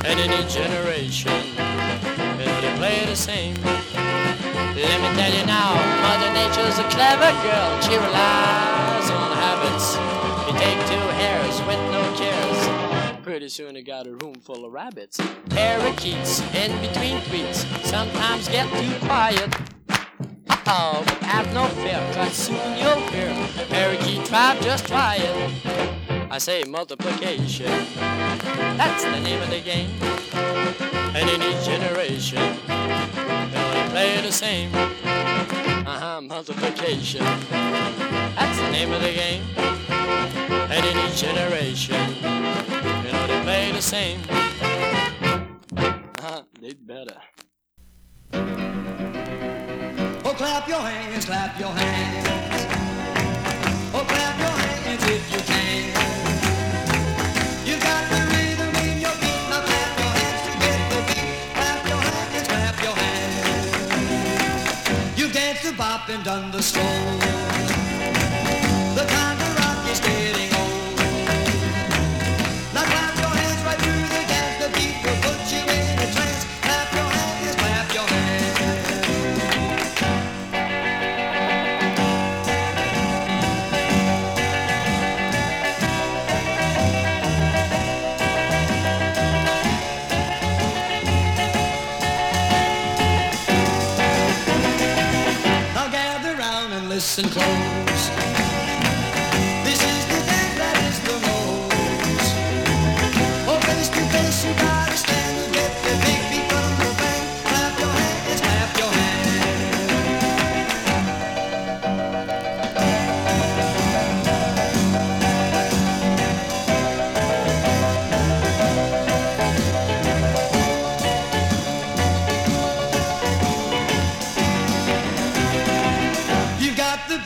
And 0.05 0.19
in 0.19 0.31
each 0.31 0.53
generation, 0.53 1.33
they 2.37 2.73
play 2.77 3.05
the 3.05 3.15
same. 3.15 3.55
Let 3.55 5.01
me 5.01 5.09
tell 5.19 5.33
you 5.33 5.45
now, 5.45 5.75
Mother 6.01 6.31
Nature's 6.33 6.79
a 6.79 6.87
clever 6.89 7.31
girl. 7.43 7.81
She 7.81 7.95
relies 7.95 9.09
on 9.11 9.31
habits. 9.37 9.97
You 10.47 10.53
take 10.57 10.79
two 10.87 11.05
hairs 11.19 11.59
with 11.67 11.79
no 11.91 12.01
cares. 12.15 13.23
Pretty 13.23 13.49
soon 13.49 13.75
you 13.75 13.83
got 13.83 14.07
a 14.07 14.15
room 14.15 14.35
full 14.35 14.65
of 14.65 14.71
rabbits. 14.71 15.19
Parakeets 15.49 16.41
in 16.55 16.71
between 16.81 17.19
tweets 17.27 17.65
sometimes 17.85 18.47
get 18.47 18.67
too 18.71 19.05
quiet. 19.05 19.53
Oh, 20.65 21.03
have 21.21 21.53
no 21.53 21.65
fear, 21.83 21.99
cause 22.13 22.33
soon 22.33 22.77
you'll 22.77 23.01
hear. 23.09 23.33
Parakeet 23.69 24.25
tribe, 24.25 24.61
just 24.61 24.87
try 24.87 25.17
it. 25.19 26.08
I 26.31 26.37
say 26.37 26.63
multiplication. 26.63 27.65
That's 28.77 29.03
the 29.03 29.19
name 29.19 29.41
of 29.41 29.49
the 29.49 29.61
game. 29.61 29.89
And 31.15 31.27
in 31.27 31.41
each 31.41 31.65
generation, 31.65 32.37
they'll 32.67 33.89
play 33.89 34.21
the 34.21 34.31
same. 34.31 34.69
Uh-huh, 34.75 36.21
multiplication. 36.21 37.23
That's 37.49 38.59
the 38.59 38.69
name 38.71 38.91
of 38.91 39.01
the 39.01 39.11
game. 39.11 39.41
And 40.69 40.85
in 40.85 40.97
each 41.09 41.17
generation, 41.19 42.13
they 43.01 43.41
play 43.41 43.71
the 43.71 43.81
same. 43.81 44.21
Uh-huh, 45.75 46.43
they'd 46.61 46.85
better. 46.85 47.17
Oh, 50.23 50.33
clap 50.37 50.67
your 50.67 50.79
hands, 50.79 51.25
clap 51.25 51.59
your 51.59 51.69
hands. 51.69 52.27
Oh, 53.95 54.05
clap 54.07 54.39
your 54.39 54.49
hands 54.49 55.03
if 55.05 55.31
you 55.33 55.39
can. 55.39 56.18
Dance 66.07 66.07
the 66.07 66.07
bop 66.07 66.09
and 66.09 66.23
done 66.23 66.51
the 66.51 66.61
stroll. 66.61 67.48
And 97.19 97.35
listen 97.35 97.78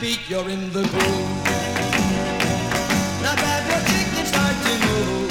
Beat, 0.04 0.20
you're 0.28 0.50
in 0.50 0.70
the 0.70 0.82
groove. 0.82 1.44
Now 3.22 3.34
grab 3.40 3.64
your 3.70 3.80
kick 3.88 4.08
and 4.18 4.28
start 4.28 4.54
to 4.64 4.72
move. 4.84 5.30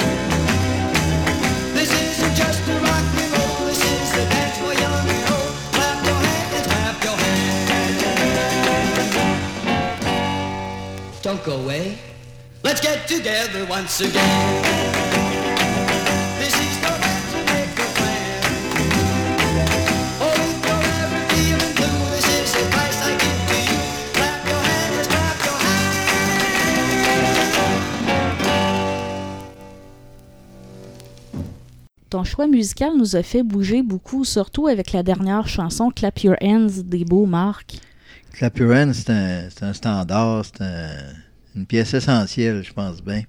This 1.75 1.91
isn't 1.93 2.35
just 2.35 2.67
a 2.67 2.79
rock 2.79 3.05
and 3.21 3.33
roll, 3.33 3.67
this 3.67 3.77
is 3.77 4.13
a 4.17 4.25
dance 4.33 4.57
for 4.57 4.73
young 4.73 5.07
and 5.13 5.29
old. 5.31 5.53
Clap 5.73 6.03
your 6.03 6.19
hands, 6.25 6.65
clap 6.65 7.03
your 7.03 7.17
hands. 7.21 7.61
Don't 11.21 11.43
go 11.43 11.61
away. 11.61 11.99
Let's 12.63 12.81
get 12.81 13.07
together 13.07 13.65
once 13.65 14.01
again. 14.01 14.62
Choix 32.33 32.47
musical 32.47 32.93
nous 32.97 33.15
a 33.15 33.21
fait 33.21 33.43
bouger 33.43 33.83
beaucoup, 33.83 34.25
surtout 34.25 34.65
avec 34.65 34.91
la 34.91 35.03
dernière 35.03 35.47
chanson 35.47 35.91
Clap 35.91 36.19
Your 36.21 36.35
Hands 36.41 36.81
des 36.83 37.05
Beaux 37.05 37.27
Marc. 37.27 37.75
Clap 38.31 38.57
Your 38.57 38.71
Hands, 38.73 38.91
c'est 38.93 39.61
un, 39.61 39.73
standard, 39.73 40.43
c'est 40.43 40.63
un- 40.63 41.13
une 41.55 41.67
pièce 41.67 41.93
essentielle, 41.93 42.63
je 42.63 42.73
pense 42.73 43.03
bien, 43.03 43.21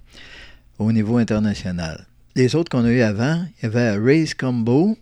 au 0.79 0.91
niveau 0.91 1.17
international. 1.17 2.07
Les 2.35 2.55
autres 2.55 2.71
qu'on 2.71 2.83
a 2.83 2.89
eu 2.89 3.01
avant, 3.01 3.45
il 3.59 3.63
y 3.63 3.65
avait 3.67 3.95
Race 3.95 4.33
Combo, 4.33 4.97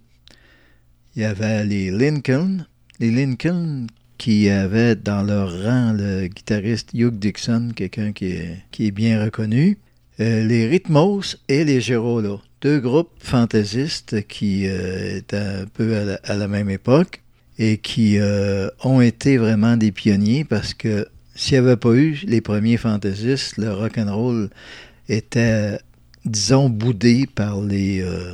il 1.15 1.21
y 1.21 1.25
avait 1.25 1.63
les 1.65 1.89
Lincoln. 1.89 2.65
Les 2.99 3.09
Lincoln 3.09 3.87
qui 4.17 4.49
avaient 4.49 4.97
dans 4.97 5.23
leur 5.23 5.49
rang 5.63 5.93
le 5.93 6.27
guitariste 6.27 6.89
Hugh 6.93 7.17
Dixon, 7.17 7.69
quelqu'un 7.73 8.11
qui 8.11 8.25
est, 8.25 8.57
qui 8.71 8.87
est 8.87 8.91
bien 8.91 9.23
reconnu. 9.23 9.77
Euh, 10.19 10.45
les 10.45 10.67
Rhythmos 10.67 11.37
et 11.47 11.63
les 11.63 11.79
Girola, 11.79 12.37
deux 12.63 12.79
groupes 12.79 13.11
fantaisistes 13.19 14.25
qui 14.25 14.67
euh, 14.67 15.17
étaient 15.17 15.35
un 15.35 15.65
peu 15.65 16.17
à 16.23 16.35
la, 16.35 16.47
même 16.47 16.69
époque 16.69 17.21
et 17.59 17.77
qui 17.77 18.17
euh, 18.17 18.69
ont 18.85 19.01
été 19.01 19.37
vraiment 19.37 19.75
des 19.75 19.91
pionniers 19.91 20.45
parce 20.45 20.73
que 20.73 21.05
s'il 21.35 21.59
n'y 21.59 21.67
avait 21.67 21.75
pas 21.75 21.93
eu 21.93 22.21
les 22.25 22.39
premiers 22.39 22.77
fantaisistes, 22.77 23.57
le 23.57 23.73
rock 23.73 23.97
and 23.97 24.15
roll 24.15 24.49
était, 25.09 25.77
disons, 26.23 26.69
boudé 26.69 27.27
par 27.27 27.59
les, 27.59 28.01
euh, 28.01 28.31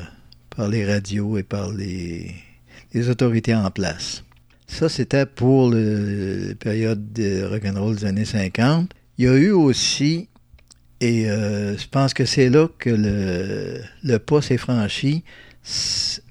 par 0.55 0.67
les 0.67 0.85
radios 0.85 1.39
et 1.39 1.43
par 1.43 1.71
les, 1.71 2.31
les 2.93 3.09
autorités 3.09 3.55
en 3.55 3.71
place. 3.71 4.23
Ça, 4.67 4.89
c'était 4.89 5.25
pour 5.25 5.71
la 5.71 6.53
période 6.53 7.13
de 7.13 7.45
rock 7.45 7.63
and 7.65 7.81
roll 7.83 7.95
des 7.95 8.05
années 8.05 8.25
50. 8.25 8.91
Il 9.17 9.25
y 9.25 9.27
a 9.27 9.35
eu 9.35 9.49
aussi, 9.49 10.27
et 11.01 11.29
euh, 11.29 11.77
je 11.77 11.87
pense 11.87 12.13
que 12.13 12.25
c'est 12.25 12.49
là 12.49 12.67
que 12.77 12.89
le, 12.89 13.81
le 14.03 14.19
pas 14.19 14.41
s'est 14.41 14.57
franchi, 14.57 15.23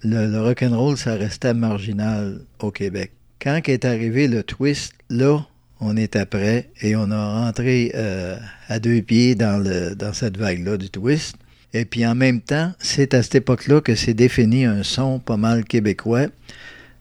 le, 0.04 0.30
le 0.30 0.42
rock 0.42 0.62
and 0.62 0.76
roll, 0.76 0.96
ça 0.96 1.14
restait 1.14 1.54
marginal 1.54 2.40
au 2.60 2.70
Québec. 2.70 3.12
Quand 3.40 3.60
est 3.68 3.84
arrivé 3.84 4.28
le 4.28 4.42
twist, 4.42 4.94
là, 5.10 5.46
on 5.80 5.96
est 5.96 6.16
après 6.16 6.70
et 6.82 6.96
on 6.96 7.10
a 7.10 7.44
rentré 7.44 7.92
euh, 7.94 8.36
à 8.68 8.78
deux 8.78 9.00
pieds 9.00 9.34
dans, 9.34 9.62
le, 9.62 9.94
dans 9.94 10.12
cette 10.12 10.36
vague-là 10.36 10.76
du 10.76 10.90
twist. 10.90 11.36
Et 11.72 11.84
puis 11.84 12.06
en 12.06 12.14
même 12.14 12.40
temps, 12.40 12.72
c'est 12.78 13.14
à 13.14 13.22
cette 13.22 13.36
époque-là 13.36 13.80
que 13.80 13.94
s'est 13.94 14.14
défini 14.14 14.64
un 14.64 14.82
son 14.82 15.18
pas 15.18 15.36
mal 15.36 15.64
québécois 15.64 16.26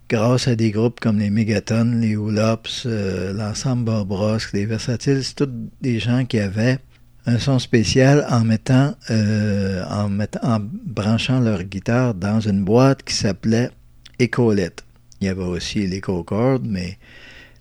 grâce 0.10 0.48
à 0.48 0.56
des 0.56 0.72
groupes 0.72 1.00
comme 1.00 1.20
les 1.20 1.30
Megaton, 1.30 2.00
les 2.00 2.16
Hoolops, 2.16 2.84
euh, 2.86 3.34
l'ensemble 3.34 3.86
Barbrosque, 3.86 4.54
les 4.54 4.66
Versatiles, 4.66 5.24
c'est 5.24 5.36
tous 5.36 5.50
des 5.82 6.00
gens 6.00 6.26
qui 6.26 6.40
avaient 6.40 6.80
un 7.28 7.40
son 7.40 7.60
spécial 7.60 8.26
en 8.30 8.46
mettant, 8.46 8.96
euh, 9.10 9.84
en 9.90 10.08
mettant, 10.08 10.40
en 10.44 10.60
branchant 10.62 11.42
leur 11.42 11.64
guitare 11.64 12.14
dans 12.14 12.40
une 12.40 12.64
boîte 12.64 13.04
qui 13.04 13.14
s'appelait 13.14 13.70
Écolette. 14.18 14.86
Il 15.20 15.28
y 15.28 15.30
avait 15.30 15.44
aussi 15.44 15.86
l'écho-corde, 15.86 16.66
mais 16.66 16.98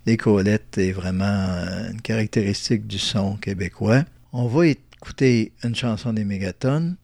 l'écolette 0.06 0.78
est 0.78 0.92
vraiment 0.92 1.24
euh, 1.24 1.90
une 1.90 2.00
caractéristique 2.00 2.86
du 2.86 3.00
son 3.00 3.34
québécois. 3.36 4.04
On 4.32 4.46
va 4.46 4.68
écouter 4.68 5.52
une 5.64 5.74
chanson 5.74 6.12
des 6.12 6.24
Mégatonnes, 6.24 6.96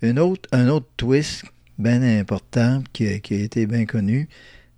une 0.00 0.18
autre, 0.18 0.48
un 0.52 0.68
autre 0.68 0.88
twist 0.96 1.44
bien 1.76 2.00
important 2.02 2.82
qui 2.94 3.06
a, 3.06 3.12
été 3.12 3.66
bien 3.66 3.84
connu, 3.84 4.28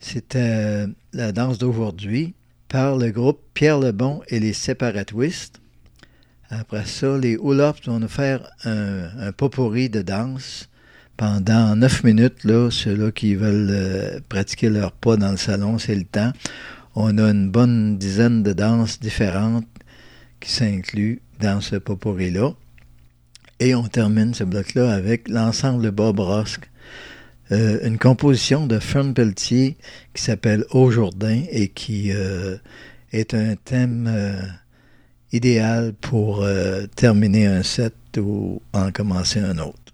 c'était 0.01 0.39
euh, 0.41 0.87
la 1.13 1.31
danse 1.31 1.59
d'aujourd'hui 1.59 2.35
par 2.67 2.97
le 2.97 3.11
groupe 3.13 3.41
Pierre 3.55 3.79
Lebon 3.79 4.23
et 4.29 4.41
les 4.41 4.53
Separatwistes. 4.53 5.61
Après 6.51 6.85
ça, 6.85 7.19
les 7.19 7.37
Oolops 7.37 7.87
vont 7.87 7.99
nous 7.99 8.09
faire 8.09 8.49
un, 8.65 9.09
un 9.19 9.33
de 9.33 10.03
danse 10.03 10.69
pendant 11.17 11.75
neuf 11.77 12.05
minutes. 12.05 12.45
Là, 12.45 12.71
ceux-là 12.71 13.11
qui 13.11 13.35
veulent 13.35 13.69
euh, 13.71 14.21
pratiquer 14.29 14.69
leur 14.69 14.93
pas 14.93 15.17
dans 15.17 15.31
le 15.31 15.37
salon, 15.37 15.79
c'est 15.79 15.95
le 15.95 16.05
temps. 16.05 16.33
On 16.95 17.19
a 17.19 17.31
une 17.31 17.51
bonne 17.51 17.99
dizaine 17.99 18.43
de 18.43 18.53
danses 18.53 19.01
différentes 19.01 19.67
qui 20.41 20.51
s'incluent 20.51 21.21
dans 21.41 21.61
ce 21.61 21.77
potpourri-là. 21.77 22.53
Et 23.59 23.75
on 23.75 23.85
termine 23.85 24.35
ce 24.35 24.45
bloc-là 24.45 24.93
avec 24.93 25.29
l'ensemble 25.29 25.83
de 25.83 25.91
Bob 25.91 26.21
Rosk, 26.21 26.71
euh, 27.53 27.79
une 27.85 27.99
composition 27.99 28.67
de 28.67 28.79
Fern 28.79 29.15
Pelletier 29.15 29.77
qui 30.15 30.23
s'appelle 30.23 30.65
Au 30.71 30.91
Jourdain 30.91 31.43
et 31.51 31.69
qui 31.69 32.13
euh, 32.13 32.57
est 33.13 33.35
un 33.35 33.55
thème 33.57 34.09
euh, 34.09 34.41
idéal 35.33 35.93
pour 36.01 36.43
euh, 36.43 36.87
terminer 36.95 37.47
un 37.47 37.63
set 37.63 37.95
ou 38.19 38.61
en 38.73 38.91
commencer 38.93 39.41
un 39.41 39.59
autre. 39.59 39.86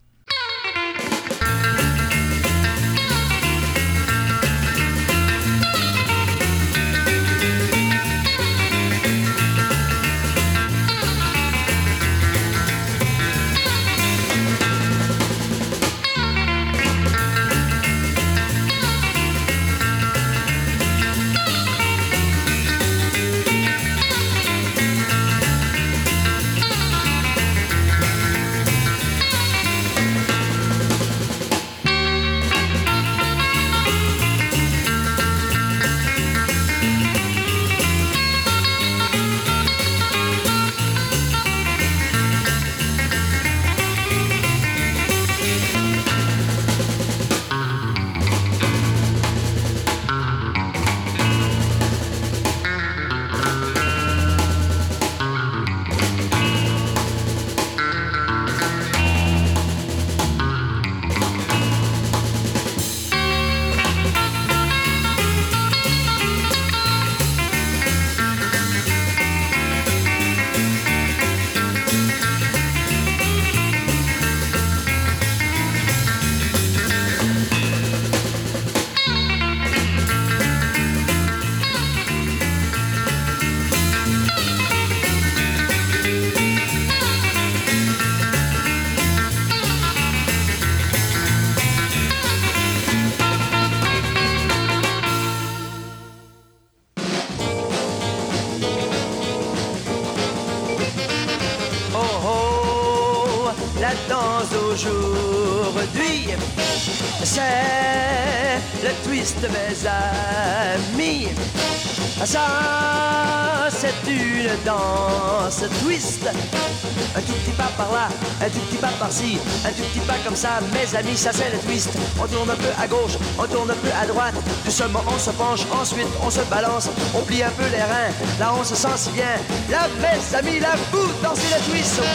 Ça, 120.43 120.59
mes 120.75 120.99
amis, 120.99 121.17
ça 121.17 121.31
c'est 121.33 121.51
le 121.53 121.59
twist. 121.59 121.91
On 122.21 122.27
tourne 122.27 122.51
un 122.51 122.57
peu 122.57 122.73
à 122.77 122.89
gauche, 122.89 123.13
on 123.39 123.47
tourne 123.47 123.71
un 123.71 123.75
peu 123.75 123.91
à 124.03 124.07
droite, 124.07 124.35
doucement 124.65 125.05
on 125.07 125.17
se 125.17 125.31
penche, 125.31 125.61
ensuite 125.71 126.09
on 126.21 126.31
se 126.31 126.41
balance, 126.51 126.89
on 127.15 127.21
plie 127.21 127.45
un 127.45 127.51
peu 127.51 127.63
les 127.71 127.83
reins, 127.83 128.11
là 128.41 128.53
on 128.59 128.65
se 128.65 128.75
sent 128.75 128.97
si 128.97 129.11
bien. 129.11 129.37
Là, 129.71 129.87
mes 130.01 130.37
amis, 130.37 130.59
là, 130.59 130.71
vous 130.91 131.07
dansez 131.23 131.47
le 131.55 131.71
twist. 131.71 132.01
Wow, 132.01 132.07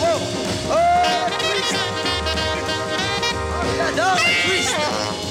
wow, 0.00 0.18
wow. 0.70 0.80
Le 3.78 4.08
twist. 4.46 5.27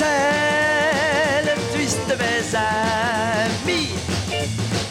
C'est 0.00 1.44
le 1.44 1.54
twist 1.74 1.98
de 2.08 2.14
mes 2.14 2.42
amis. 2.56 3.90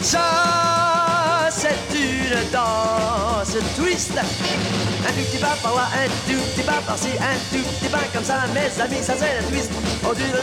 Ça, 0.00 1.48
c'est 1.50 1.82
une 1.94 2.50
danse 2.52 3.56
twist. 3.76 4.12
Un 4.16 5.12
tout 5.12 5.24
petit 5.30 5.38
pas 5.38 5.56
par 5.62 5.74
là, 5.74 5.88
un 6.02 6.06
tout 6.30 6.40
petit 6.54 6.62
pas 6.62 6.80
par-ci, 6.86 7.08
un 7.18 7.36
tout 7.50 7.64
petit 7.64 7.90
pas 7.90 8.06
comme 8.12 8.22
ça, 8.24 8.46
mes 8.54 8.70
amis, 8.80 9.02
ça 9.02 9.14
c'est 9.18 9.40
le 9.40 9.46
twist. 9.48 9.70
Oh, 10.08 10.14
du 10.14 10.22
oh, 10.22 10.36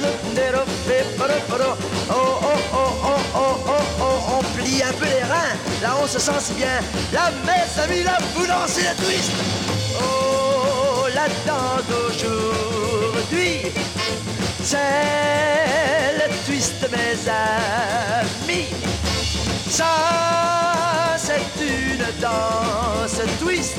oh, 2.10 2.54
oh, 2.74 2.92
oh, 2.94 3.20
oh, 3.36 3.56
oh, 3.70 3.86
oh, 4.02 4.40
on 4.40 4.44
plie 4.58 4.84
un 4.84 4.92
peu 4.94 5.06
les 5.06 5.24
reins, 5.24 5.56
là 5.82 5.96
on 6.02 6.08
se 6.08 6.20
sent 6.20 6.40
si 6.42 6.54
bien. 6.54 6.82
Là, 7.14 7.32
mes 7.46 7.82
amis, 7.82 8.04
là, 8.04 8.18
vous 8.36 8.46
dansez 8.46 8.82
le 8.82 9.06
twist. 9.06 9.32
Oh, 10.02 11.08
la 11.16 11.28
danse 11.46 11.86
d'aujourd'hui, 11.90 13.72
c'est 14.68 16.18
le 16.18 16.46
twist, 16.46 16.86
mes 16.92 17.30
amis. 17.30 18.68
Ça, 19.70 21.16
c'est 21.18 21.48
une 21.62 22.04
danse 22.20 23.22
twist. 23.40 23.78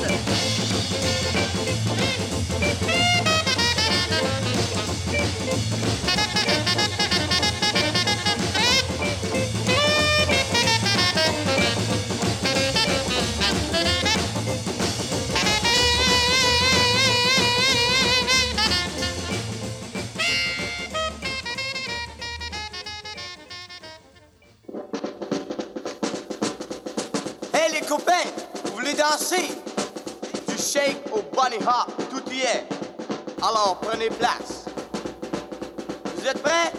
Place. 34.06 34.64
Vous 36.16 36.26
êtes 36.26 36.40
prêts? 36.40 36.72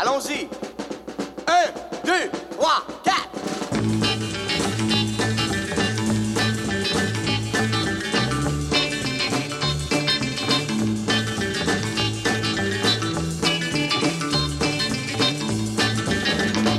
Allons-y. 0.00 0.48
Un, 1.48 1.66
deux, 2.04 2.30
trois, 2.56 2.84
quatre. 3.02 3.28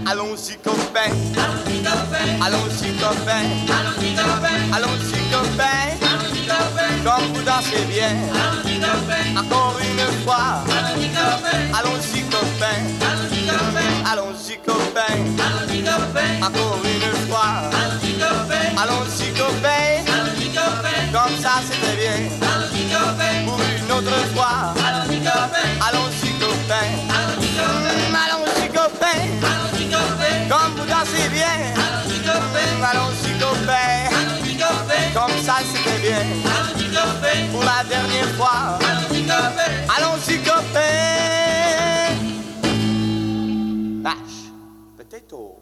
Allons-y 0.10 0.56
copains, 0.64 1.12
allons-y 2.42 2.94
copains, 2.94 3.48
allons-y 3.76 4.16
copains, 4.16 4.72
allons-y 4.74 5.30
copains, 6.48 7.04
comme 7.04 7.26
vous 7.34 7.42
dansez 7.44 7.84
bien, 7.90 8.16
encore 9.38 9.76
une 9.82 10.24
fois, 10.24 10.64
allons-y 10.70 11.10
copains, 11.10 11.74
allons-y 11.74 12.22
copains, 12.24 12.86
allons-y 13.02 13.48
copains, 13.48 14.12
allons-y 14.12 14.58
copains, 14.58 15.26
allons-y 15.46 15.84
copains, 15.84 16.46
encore 16.46 16.80
une 16.84 16.97
dernière 37.88 38.28
fois, 38.36 38.80
allons-y 38.88 39.22
copains, 39.24 39.72
allons-y 39.98 40.38
copains. 40.44 40.88
Vache, 44.04 44.52
peut-être 44.98 45.34
au. 45.34 45.60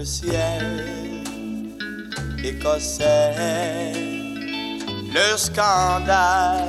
Le 0.00 0.06
ciel 0.06 0.64
écossais, 2.42 3.92
le 5.14 5.36
scandale 5.36 6.64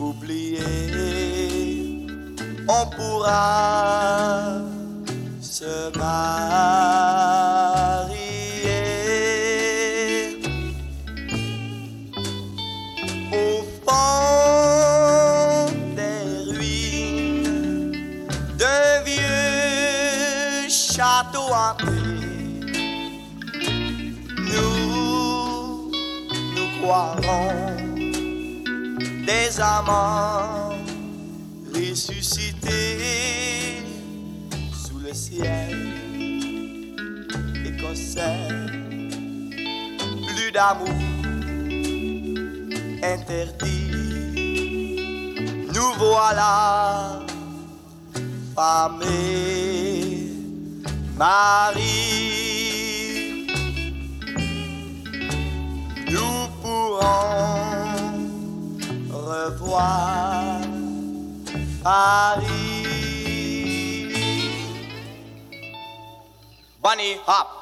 oublié, 0.00 0.58
on 2.66 2.84
pourra 2.96 4.58
se 5.40 5.96
marier 5.96 7.45
des 29.26 29.60
amants 29.60 30.70
ressuscités 31.74 32.98
sous 34.72 34.98
le 34.98 35.12
ciel 35.12 35.88
écossais. 37.64 38.48
Plus 40.28 40.52
d'amour 40.52 40.88
interdit. 43.02 43.90
Nous 45.74 45.92
voilà, 45.98 47.20
femme 48.54 49.02
et 49.02 50.06
Paris. 61.86 62.42
Bunny 66.82 67.14
Hop. 67.22 67.55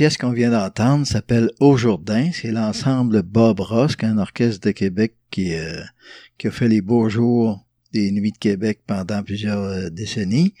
Pièce 0.00 0.16
qu'on 0.16 0.32
vient 0.32 0.50
d'entendre 0.50 1.06
s'appelle 1.06 1.50
Aujourd'hui. 1.60 2.32
C'est 2.32 2.52
l'ensemble 2.52 3.22
Bob 3.22 3.60
Ross, 3.60 3.96
un 4.00 4.16
orchestre 4.16 4.66
de 4.68 4.70
Québec 4.72 5.14
qui, 5.30 5.52
euh, 5.52 5.82
qui 6.38 6.46
a 6.46 6.50
fait 6.50 6.68
les 6.68 6.80
beaux 6.80 7.10
jours 7.10 7.66
des 7.92 8.10
Nuits 8.10 8.32
de 8.32 8.38
Québec 8.38 8.80
pendant 8.86 9.22
plusieurs 9.22 9.60
euh, 9.60 9.90
décennies. 9.90 10.54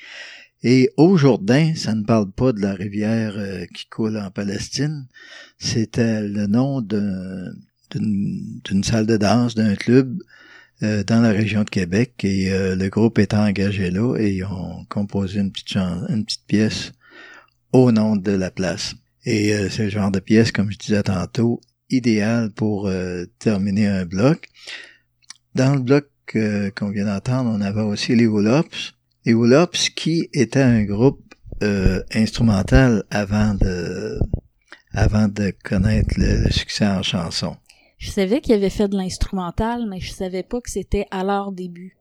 Et 0.62 0.90
Aujourd'hui, 0.98 1.74
ça 1.74 1.94
ne 1.94 2.04
parle 2.04 2.30
pas 2.30 2.52
de 2.52 2.60
la 2.60 2.74
rivière 2.74 3.32
euh, 3.38 3.64
qui 3.74 3.86
coule 3.86 4.18
en 4.18 4.30
Palestine. 4.30 5.06
C'était 5.56 6.20
le 6.20 6.46
nom 6.46 6.82
d'un- 6.82 7.54
d'une 7.94 8.84
salle 8.84 9.06
de 9.06 9.16
danse, 9.16 9.54
d'un 9.54 9.74
club 9.74 10.22
euh, 10.82 11.02
dans 11.02 11.22
la 11.22 11.30
région 11.30 11.64
de 11.64 11.70
Québec. 11.70 12.12
Et 12.24 12.50
le 12.50 12.88
groupe 12.90 13.18
était 13.18 13.36
engagé 13.36 13.90
là 13.90 14.16
et 14.18 14.34
ils 14.34 14.44
ont 14.44 14.84
composé 14.90 15.40
une 15.40 15.50
petite, 15.50 15.76
une 15.76 16.26
petite 16.26 16.44
pièce 16.46 16.92
au 17.72 17.90
nom 17.90 18.16
de 18.16 18.32
la 18.32 18.50
place. 18.50 18.94
Et 19.24 19.52
euh, 19.52 19.68
c'est 19.68 19.84
le 19.84 19.90
genre 19.90 20.10
de 20.10 20.20
pièce, 20.20 20.52
comme 20.52 20.70
je 20.70 20.78
disais 20.78 21.02
tantôt, 21.02 21.60
idéal 21.90 22.50
pour 22.52 22.88
euh, 22.88 23.26
terminer 23.38 23.86
un 23.86 24.06
bloc. 24.06 24.48
Dans 25.54 25.74
le 25.74 25.80
bloc 25.80 26.08
euh, 26.36 26.70
qu'on 26.70 26.90
vient 26.90 27.06
d'entendre, 27.06 27.50
on 27.50 27.60
avait 27.60 27.82
aussi 27.82 28.14
les 28.14 28.26
Woolops. 28.26 28.94
Les 29.26 29.34
Woolops 29.34 29.90
qui 29.90 30.28
était 30.32 30.62
un 30.62 30.84
groupe 30.84 31.34
euh, 31.62 32.02
instrumental 32.14 33.04
avant 33.10 33.54
de 33.54 34.18
avant 34.92 35.28
de 35.28 35.52
connaître 35.62 36.14
le, 36.16 36.44
le 36.44 36.50
succès 36.50 36.86
en 36.86 37.02
chanson. 37.02 37.56
Je 37.98 38.10
savais 38.10 38.40
qu'ils 38.40 38.54
avaient 38.54 38.70
fait 38.70 38.88
de 38.88 38.96
l'instrumental, 38.96 39.86
mais 39.88 40.00
je 40.00 40.10
savais 40.12 40.42
pas 40.42 40.60
que 40.60 40.70
c'était 40.70 41.06
à 41.10 41.22
leur 41.22 41.52
début. 41.52 41.96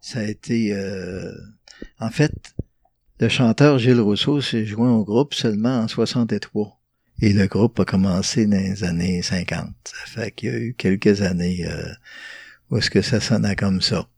Ça 0.00 0.18
a 0.18 0.24
été... 0.24 0.74
euh, 0.74 1.32
en 2.00 2.10
fait, 2.10 2.32
le 3.24 3.30
chanteur 3.30 3.78
Gilles 3.78 4.02
Rousseau 4.02 4.42
s'est 4.42 4.66
joint 4.66 4.92
au 4.92 5.02
groupe 5.02 5.32
seulement 5.32 5.78
en 5.78 5.88
63. 5.88 6.78
Et 7.22 7.32
le 7.32 7.46
groupe 7.46 7.80
a 7.80 7.86
commencé 7.86 8.44
dans 8.44 8.58
les 8.58 8.84
années 8.84 9.22
50. 9.22 9.66
Ça 9.82 9.96
fait 10.04 10.30
qu'il 10.30 10.50
y 10.50 10.52
a 10.52 10.58
eu 10.58 10.74
quelques 10.74 11.22
années 11.22 11.66
euh, 11.66 11.90
où 12.68 12.76
est-ce 12.76 12.90
que 12.90 13.00
ça 13.00 13.20
sonnait 13.20 13.56
comme 13.56 13.80
ça. 13.80 14.10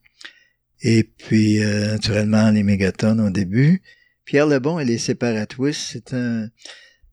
Et 0.83 1.05
puis, 1.05 1.62
euh, 1.62 1.93
naturellement, 1.93 2.51
les 2.51 2.65
Mégatones 2.65 3.20
au 3.20 3.31
début. 3.31 3.81
Pierre 4.24 4.49
Lebon 4.49 4.81
et 4.81 4.85
les 4.85 4.99
Séparatwistes, 4.99 6.03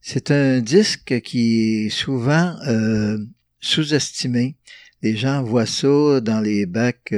c'est 0.00 0.30
un, 0.32 0.60
disque 0.60 1.20
qui 1.20 1.84
est 1.86 1.90
souvent 1.90 2.56
euh, 2.66 3.18
sous-estimé. 3.60 4.56
Les 5.00 5.16
gens 5.16 5.44
voient 5.44 5.64
ça 5.64 6.20
dans 6.20 6.40
les 6.40 6.66
bacs. 6.66 7.14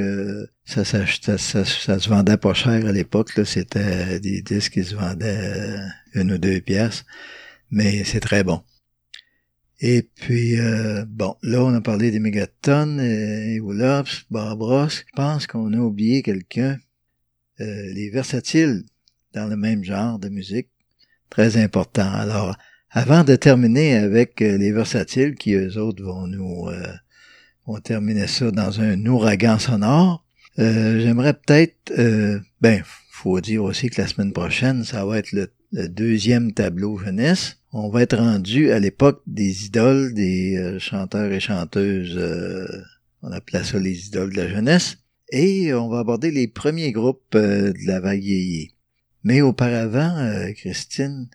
Ça, 0.67 0.85
s'achetait- 0.85 1.39
ça, 1.39 1.65
ça 1.65 1.99
se 1.99 2.09
vendait 2.09 2.37
pas 2.37 2.53
cher 2.53 2.85
à 2.87 2.93
l'époque. 2.93 3.31
C'était 3.45 4.21
des 4.21 4.43
disques 4.43 4.75
qui 4.75 4.85
se 4.85 4.95
vendaient 4.95 5.55
euh, 5.55 5.87
une 6.15 6.33
ou 6.33 6.39
deux 6.39 6.61
pièces. 6.61 7.05
Mais 7.71 8.05
c'est 8.05 8.21
très 8.21 8.45
bon. 8.45 8.63
Et 9.81 10.03
puis, 10.03 10.59
euh, 10.59 11.05
bon, 11.07 11.37
là, 11.43 11.63
on 11.65 11.75
a 11.75 11.81
parlé 11.81 12.11
des 12.11 12.19
mégatonnes, 12.21 13.01
euh, 13.01 13.59
Woolops, 13.61 14.27
Barbros. 14.31 14.89
Je 14.89 15.03
pense 15.15 15.47
qu'on 15.47 15.73
a 15.73 15.79
oublié 15.79 16.23
quelqu'un. 16.23 16.79
Euh, 17.61 17.93
les 17.95 18.11
versatiles, 18.11 18.85
dans 19.33 19.47
le 19.47 19.57
même 19.57 19.83
genre 19.85 20.19
de 20.19 20.29
musique. 20.29 20.69
Très 21.31 21.57
important. 21.57 22.11
Alors, 22.13 22.57
avant 22.91 23.25
de 23.25 23.37
terminer 23.37 23.97
avec 23.97 24.43
euh, 24.43 24.59
les 24.59 24.73
versatiles, 24.73 25.35
qui 25.37 25.55
eux 25.55 25.79
autres 25.79 26.03
vont 26.03 26.27
nous 26.27 26.69
euh, 26.69 26.93
vont 27.67 27.81
terminer 27.81 28.27
ça 28.27 28.51
dans 28.51 28.81
un 28.81 29.05
ouragan 29.07 29.59
sonore, 29.59 30.26
euh, 30.59 31.01
j'aimerais 31.01 31.35
peut-être, 31.35 31.93
euh, 31.99 32.41
ben, 32.61 32.83
faut 33.11 33.41
dire 33.41 33.65
aussi 33.65 33.91
que 33.91 34.01
la 34.01 34.07
semaine 34.09 34.33
prochaine, 34.33 34.85
ça 34.85 35.05
va 35.05 35.19
être 35.19 35.33
le, 35.33 35.51
deuxième 35.89 36.53
tableau 36.53 36.97
jeunesse. 36.97 37.59
On 37.73 37.91
va 37.91 38.03
être 38.03 38.17
rendu 38.17 38.71
à 38.71 38.79
l'époque 38.79 39.23
des 39.27 39.67
idoles, 39.67 40.15
des 40.15 40.57
euh, 40.57 40.79
chanteurs 40.79 41.31
et 41.31 41.41
chanteuses, 41.41 42.17
euh, 42.17 42.67
on 43.23 43.31
appelait 43.33 43.65
ça 43.65 43.79
les 43.79 44.07
idoles 44.07 44.33
de 44.33 44.37
la 44.37 44.49
jeunesse, 44.49 44.99
et 45.31 45.75
on 45.75 45.89
va 45.89 45.99
aborder 45.99 46.31
les 46.31 46.47
premiers 46.49 46.93
groupes 46.93 47.35
de 47.35 47.87
la 47.87 48.01
vague 48.01 48.23
yéyé. 48.23 48.73
Mais 49.25 49.43
auparavant, 49.43 50.31
Christine, 50.55 51.29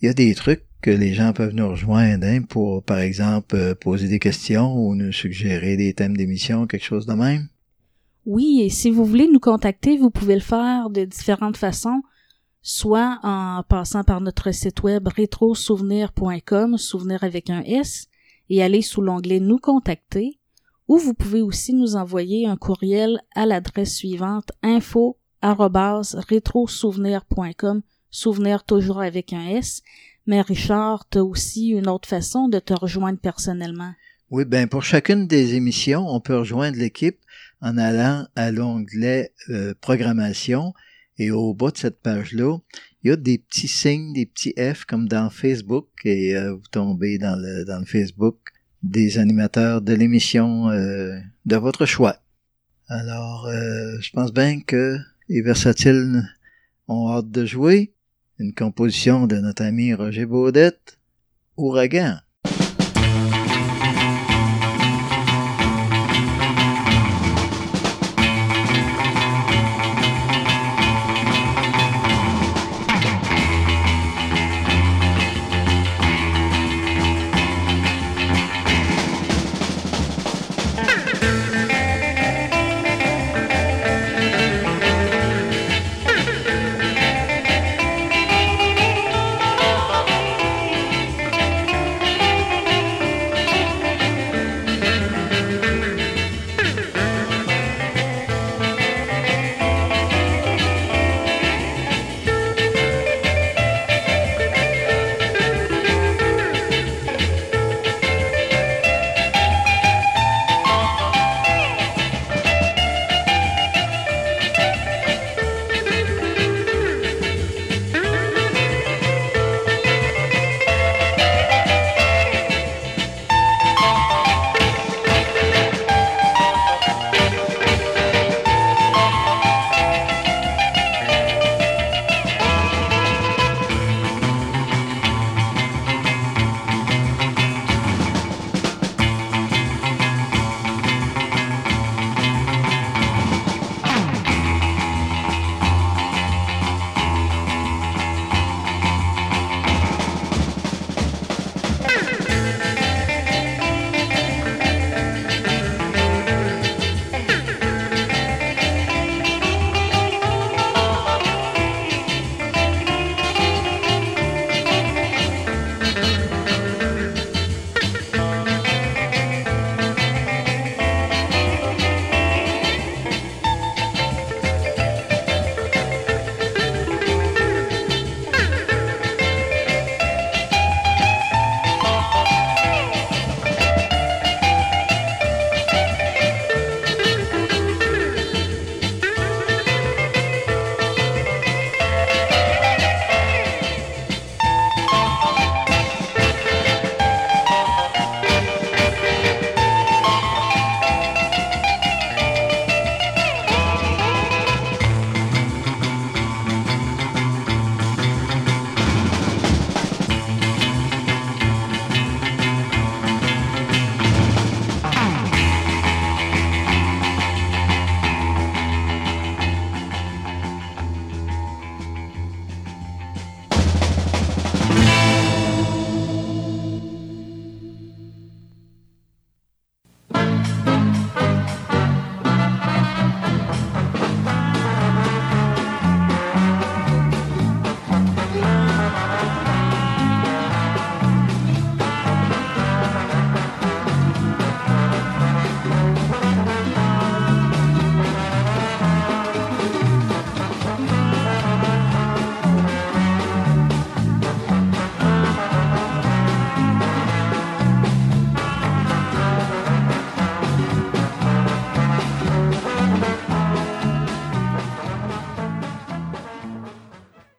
il 0.00 0.06
y 0.06 0.08
a 0.08 0.14
des 0.14 0.34
trucs 0.34 0.62
que 0.80 0.90
les 0.90 1.12
gens 1.12 1.32
peuvent 1.32 1.54
nous 1.54 1.68
rejoindre 1.68 2.24
hein, 2.24 2.42
pour, 2.42 2.84
par 2.84 3.00
exemple, 3.00 3.74
poser 3.74 4.06
des 4.06 4.20
questions 4.20 4.72
ou 4.74 4.94
nous 4.94 5.12
suggérer 5.12 5.76
des 5.76 5.92
thèmes 5.92 6.16
d'émission, 6.16 6.68
quelque 6.68 6.84
chose 6.84 7.06
de 7.06 7.14
même. 7.14 7.48
Oui, 8.26 8.60
et 8.60 8.68
si 8.70 8.90
vous 8.90 9.04
voulez 9.04 9.28
nous 9.28 9.38
contacter, 9.38 9.96
vous 9.96 10.10
pouvez 10.10 10.34
le 10.34 10.40
faire 10.40 10.90
de 10.90 11.04
différentes 11.04 11.56
façons, 11.56 12.02
soit 12.60 13.20
en 13.22 13.62
passant 13.68 14.02
par 14.02 14.20
notre 14.20 14.52
site 14.52 14.82
web 14.82 15.06
rétrosouvenir.com, 15.06 16.76
souvenir 16.76 17.22
avec 17.22 17.50
un 17.50 17.62
S, 17.62 18.08
et 18.50 18.64
aller 18.64 18.82
sous 18.82 19.00
l'onglet 19.00 19.38
Nous 19.38 19.58
contacter, 19.58 20.40
ou 20.88 20.98
vous 20.98 21.14
pouvez 21.14 21.40
aussi 21.40 21.72
nous 21.72 21.94
envoyer 21.94 22.48
un 22.48 22.56
courriel 22.56 23.20
à 23.36 23.46
l'adresse 23.46 23.94
suivante 23.94 24.50
info 24.60 25.18
rétrosouvenir.com, 25.40 27.82
souvenir 28.10 28.64
toujours 28.64 29.00
avec 29.00 29.32
un 29.32 29.46
S. 29.46 29.82
Mais 30.26 30.40
Richard, 30.40 31.06
t'as 31.08 31.20
aussi 31.20 31.68
une 31.68 31.88
autre 31.88 32.08
façon 32.08 32.48
de 32.48 32.58
te 32.58 32.74
rejoindre 32.74 33.20
personnellement. 33.20 33.92
Oui, 34.32 34.44
ben 34.44 34.66
pour 34.66 34.82
chacune 34.82 35.28
des 35.28 35.54
émissions, 35.54 36.04
on 36.08 36.18
peut 36.18 36.36
rejoindre 36.36 36.76
l'équipe 36.76 37.20
en 37.60 37.78
allant 37.78 38.26
à 38.36 38.50
l'onglet 38.50 39.32
euh, 39.50 39.74
Programmation 39.80 40.74
et 41.18 41.30
au 41.30 41.54
bas 41.54 41.70
de 41.70 41.78
cette 41.78 42.00
page-là, 42.00 42.58
il 43.02 43.10
y 43.10 43.12
a 43.12 43.16
des 43.16 43.38
petits 43.38 43.68
signes, 43.68 44.12
des 44.12 44.26
petits 44.26 44.54
F 44.58 44.84
comme 44.84 45.08
dans 45.08 45.30
Facebook 45.30 45.88
et 46.04 46.36
euh, 46.36 46.54
vous 46.54 46.68
tombez 46.70 47.18
dans 47.18 47.36
le, 47.36 47.64
Facebook 47.84 48.38
des 48.82 49.18
animateurs 49.18 49.80
de 49.80 49.94
l'émission 49.94 50.70
euh, 50.70 51.16
de 51.44 51.56
votre 51.56 51.86
choix. 51.86 52.16
Alors, 52.88 53.46
euh, 53.46 53.98
je 54.00 54.10
pense 54.10 54.32
bien 54.32 54.60
que 54.60 54.98
les 55.28 55.40
versatiles 55.40 56.22
ont 56.88 57.10
hâte 57.10 57.30
de 57.30 57.44
jouer. 57.44 57.94
Une 58.38 58.54
composition 58.54 59.26
de 59.26 59.36
notre 59.36 59.62
ami 59.62 59.94
Roger 59.94 60.26
Baudette, 60.26 60.98
Ouragan. 61.56 62.18